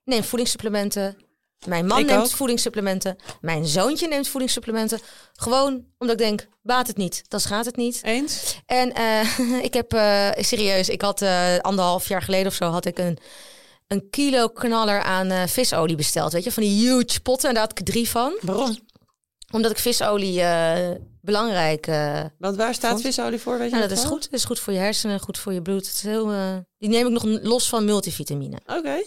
[0.04, 1.18] neem voedingssupplementen.
[1.68, 2.30] Mijn man Ik neemt ook.
[2.30, 3.18] voedingssupplementen.
[3.42, 5.00] Mijn zoontje neemt voedingssupplementen.
[5.34, 8.00] Gewoon omdat ik denk, baat het niet, dan schaadt het niet.
[8.04, 8.58] Eens?
[8.66, 12.86] En eh, ik heb, eh, serieus, ik had eh, anderhalf jaar geleden of zo, had
[12.86, 13.18] ik een,
[13.92, 16.32] een kilo knaller aan eh, visolie besteld.
[16.34, 17.48] Weet je, van die huge potten.
[17.50, 18.38] En daar had ik drie van.
[18.42, 18.78] Waarom?
[19.52, 20.90] Omdat ik visolie eh,
[21.22, 21.88] belangrijk...
[21.88, 23.58] eh, Want waar staat Vond- visolie voor?
[23.58, 24.12] Weet je nou, dat is wel?
[24.12, 24.24] goed.
[24.24, 25.86] Dat is goed voor je hersenen, goed voor je bloed.
[25.86, 26.26] Het is heel,
[26.78, 28.58] die neem ik nog los van multivitamine.
[28.66, 29.02] Oké.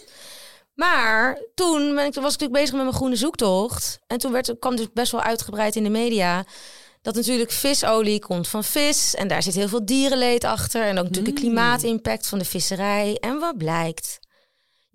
[0.73, 3.99] Maar toen ben ik, was ik natuurlijk bezig met mijn groene zoektocht.
[4.07, 6.45] En toen werd, kwam dus best wel uitgebreid in de media...
[7.01, 9.15] dat natuurlijk visolie komt van vis.
[9.15, 10.83] En daar zit heel veel dierenleed achter.
[10.83, 11.47] En ook natuurlijk de Mm.
[11.47, 13.17] klimaatimpact van de visserij.
[13.19, 14.19] En wat blijkt?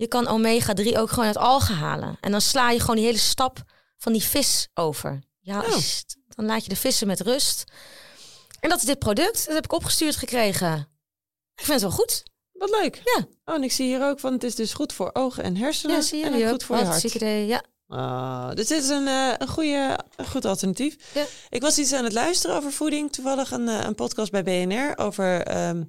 [0.00, 2.16] Je kan omega-3 ook gewoon uit algen halen.
[2.20, 3.62] En dan sla je gewoon die hele stap
[3.98, 5.22] van die vis over.
[5.40, 5.76] Ja, Oh.
[6.28, 7.64] dan laat je de vissen met rust.
[8.60, 9.44] En dat is dit product.
[9.46, 10.88] Dat heb ik opgestuurd gekregen.
[11.54, 12.22] Ik vind het wel goed.
[12.52, 13.00] Wat leuk.
[13.04, 13.26] Ja.
[13.44, 15.96] Oh, en ik zie hier ook van het is dus goed voor ogen en hersenen.
[15.96, 17.02] Ja, zie je en ook goed voor je hart.
[17.14, 17.46] idee.
[17.46, 17.62] Ja.
[17.88, 20.96] Ah, dus dit is een, eh, een, goede, een goed alternatief.
[21.14, 21.24] Ja.
[21.48, 23.12] Ik was iets aan het luisteren over voeding.
[23.12, 25.82] Toevallig een, eh, een podcast bij BNR over ehm,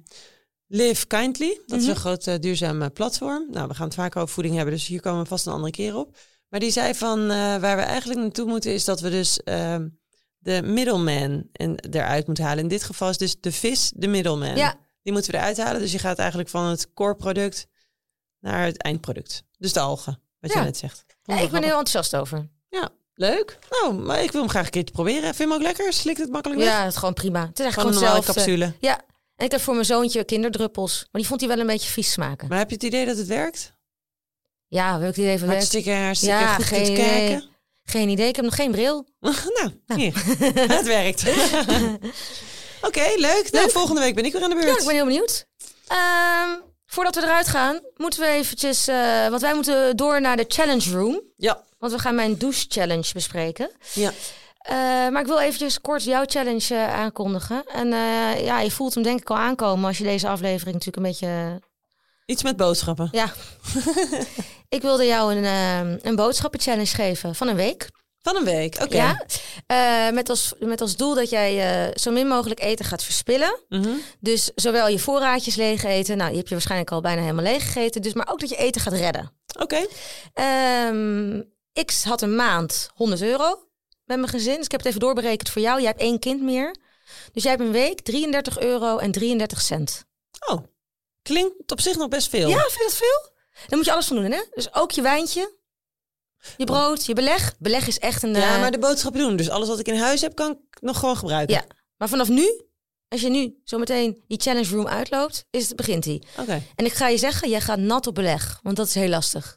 [0.74, 1.60] Live Kindly.
[1.66, 1.94] Dat is Mhm.
[1.94, 3.46] een groot eh, duurzaam eh, platform.
[3.50, 5.72] Nou, we gaan het vaak over voeding hebben, dus hier komen we vast een andere
[5.72, 6.16] keer op.
[6.48, 9.88] Maar die zei van eh, waar we eigenlijk naartoe moeten is dat we dus ehm,
[10.38, 12.62] de middleman en eruit moeten halen.
[12.62, 14.56] In dit geval is dus de vis de middleman.
[14.56, 14.74] Ja.
[15.02, 15.80] Die moeten we eruit halen.
[15.80, 17.66] Dus je gaat eigenlijk van het core product
[18.40, 19.42] naar het eindproduct.
[19.58, 20.58] Dus de algen, wat Ja.
[20.58, 21.04] je net zegt.
[21.22, 22.48] Ja, ik ben er heel enthousiast over.
[22.68, 23.58] Ja, leuk.
[23.70, 25.22] Nou, maar ik wil hem graag een keertje proberen.
[25.22, 25.92] Vind je hem ook lekker?
[25.92, 26.70] Slikt het makkelijk weg?
[26.70, 27.46] Ja, het is gewoon prima.
[27.46, 28.42] Het is Gewoon een gewoon normale hetzelfde.
[28.42, 28.72] capsule.
[28.80, 29.00] Ja.
[29.42, 30.98] En ik heb voor mijn zoontje kinderdruppels.
[30.98, 32.48] Maar die vond hij wel een beetje vies smaken.
[32.48, 33.72] Maar heb je het idee dat het werkt?
[34.68, 35.48] Ja, wil ik die even?
[35.48, 37.48] Hartstikke, hartstikke Ja, goed geen kijken.
[37.84, 38.28] Geen idee.
[38.28, 39.06] Ik heb nog geen bril.
[39.58, 40.12] nou, hier.
[40.76, 41.22] het werkt.
[42.88, 43.48] Oké, leuk.
[43.50, 44.68] Nou, volgende week ben ik weer aan de beurt.
[44.68, 45.46] Ja, ik ben heel benieuwd.
[45.86, 46.50] Ehm,
[46.86, 48.88] voordat we eruit gaan, moeten we eventjes...
[48.88, 51.20] eh, want wij moeten door naar de challenge room.
[51.36, 51.64] Ja.
[51.78, 53.70] Want we gaan mijn douche challenge bespreken.
[53.94, 54.12] ja.
[54.62, 54.74] Eh,
[55.08, 57.64] maar ik wil eventjes kort jouw challenge eh, aankondigen.
[57.74, 60.96] En eh, ja, je voelt hem denk ik al aankomen als je deze aflevering natuurlijk
[60.96, 61.60] een beetje...
[62.26, 63.08] Iets met boodschappen.
[63.12, 63.32] Ja.
[64.76, 65.44] ik wilde jou een,
[66.02, 67.88] een boodschappenchallenge geven van een week.
[68.22, 68.76] Van een week.
[68.82, 68.96] Oké.
[68.96, 70.10] Ja.
[70.10, 73.58] Met, als, met als doel dat jij zo min mogelijk eten gaat verspillen.
[73.68, 73.88] Mhm.
[74.20, 76.16] Dus zowel je voorraadjes leeg eten.
[76.16, 78.02] Nou, die heb je waarschijnlijk al bijna helemaal leeg gegeten.
[78.02, 79.32] Dus, maar ook dat je eten gaat redden.
[79.58, 79.86] Oké.
[80.32, 81.42] Ehm,
[81.72, 83.71] ik had een maand 100 euro
[84.20, 84.56] met mijn gezin.
[84.56, 85.78] Dus ik heb het even doorberekend voor jou.
[85.78, 86.76] Jij hebt één kind meer.
[87.32, 90.04] Dus jij hebt een week 33 euro en 33 cent.
[90.48, 90.64] Oh,
[91.22, 92.48] klinkt op zich nog best veel.
[92.48, 93.30] Ja, vind je dat veel?
[93.68, 94.42] Dan moet je alles van doen, hè?
[94.54, 95.52] Dus ook je wijntje,
[96.56, 97.54] je brood, je beleg.
[97.58, 98.34] Beleg is echt een...
[98.34, 99.36] Ja, eh, maar de boodschappen doen.
[99.36, 101.54] Dus alles wat ik in huis heb, kan ik nog gewoon gebruiken.
[101.54, 101.64] Ja,
[101.96, 102.62] maar vanaf nu,
[103.08, 106.26] als je nu zometeen die challenge room uitloopt, is, begint die.
[106.38, 106.62] Oké.
[106.74, 109.56] En ik ga je zeggen, jij gaat nat op beleg, want dat is heel lastig.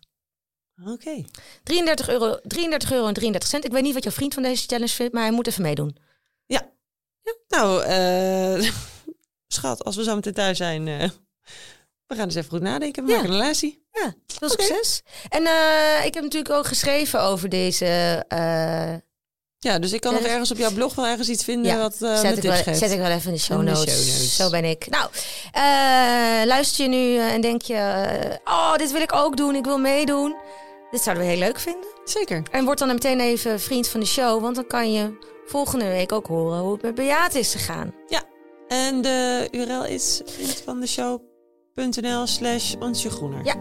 [0.88, 1.24] Oké.
[1.64, 3.66] 33 euro, 33 euro en 33 cent.
[3.66, 5.98] Ik weet niet wat jouw vriend van deze challenge vindt, maar hij moet even meedoen.
[6.46, 6.72] Ja.
[7.48, 8.72] Nou, eh,
[9.48, 11.10] schat, als we zo meteen thuis zijn, eh,
[12.08, 13.04] we gaan eens even goed nadenken.
[13.06, 13.16] We Ja.
[13.16, 13.86] maken een relatie.
[13.92, 15.02] Ja, veel succes.
[15.30, 17.86] En eh, ik heb natuurlijk ook geschreven over deze.
[19.60, 21.72] Ja, dus ik kan Ja, nog dus- ergens op jouw blog wel ergens iets vinden
[21.72, 22.80] Ja, wat eh zet, ik wel, geeft.
[22.80, 23.94] zet ik wel even in de show In de notes.
[23.94, 24.36] show notes.
[24.36, 24.88] Zo ben ik.
[24.90, 25.10] Nou,
[25.52, 28.40] eh, luister je nu eh, en denk je...
[28.46, 29.56] oh, dit wil ik ook doen.
[29.56, 30.36] Ik wil meedoen.
[30.92, 31.90] Dit zouden we heel leuk vinden.
[32.06, 32.44] Zeker.
[32.52, 34.42] En word dan meteen even vriend van de show.
[34.42, 37.94] Want dan kan je volgende week ook horen hoe het met Beate is gegaan.
[38.68, 43.46] En de URL is vriendvandeshow.nl slash onsje groener.
[43.46, 43.56] Ja.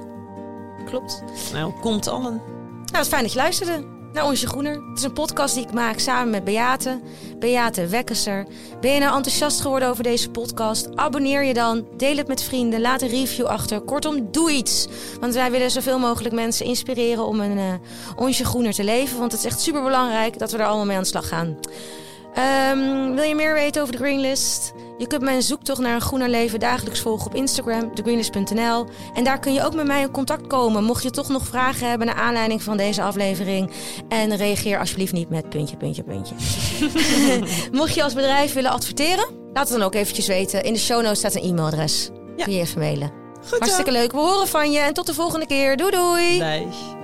[0.85, 1.23] Klopt.
[1.53, 2.35] Nou, komt allen.
[2.35, 4.75] Nou, het is fijn dat je luisterde naar Onsje Groener.
[4.75, 7.01] Het is een podcast die ik maak samen met Beate.
[7.39, 8.47] Beate Wekkesser.
[8.81, 10.97] Ben je nou enthousiast geworden over deze podcast?
[10.97, 11.87] Abonneer je dan.
[11.97, 12.81] Deel het met vrienden.
[12.81, 13.81] Laat een review achter.
[13.81, 14.87] Kortom, doe iets.
[15.21, 17.75] Want wij willen zoveel mogelijk mensen inspireren om een eh
[18.17, 19.19] Onsje Groener te leven.
[19.19, 21.59] Want het is echt super belangrijk dat we daar allemaal mee aan de slag gaan.
[22.35, 24.73] Ehm, wil je meer weten over de Greenlist?
[24.99, 28.87] Je kunt mijn zoektocht naar een groener leven dagelijks volgen op Instagram, thegreenlist.nl.
[29.15, 31.89] En daar kun je ook met mij in contact komen, mocht je toch nog vragen
[31.89, 33.71] hebben naar aanleiding van deze aflevering.
[34.09, 36.35] En reageer alsjeblieft niet met puntje, puntje, puntje.
[37.79, 40.63] mocht je als bedrijf willen adverteren, laat het dan ook eventjes weten.
[40.63, 42.11] In de show notes staat een e-mailadres.
[42.37, 42.45] Ja.
[42.45, 43.13] Kun je even mailen.
[43.49, 44.13] Goed Hartstikke leuk.
[44.13, 45.77] We horen van je en tot de volgende keer.
[45.77, 46.39] Doei doei.
[46.39, 47.04] Bye.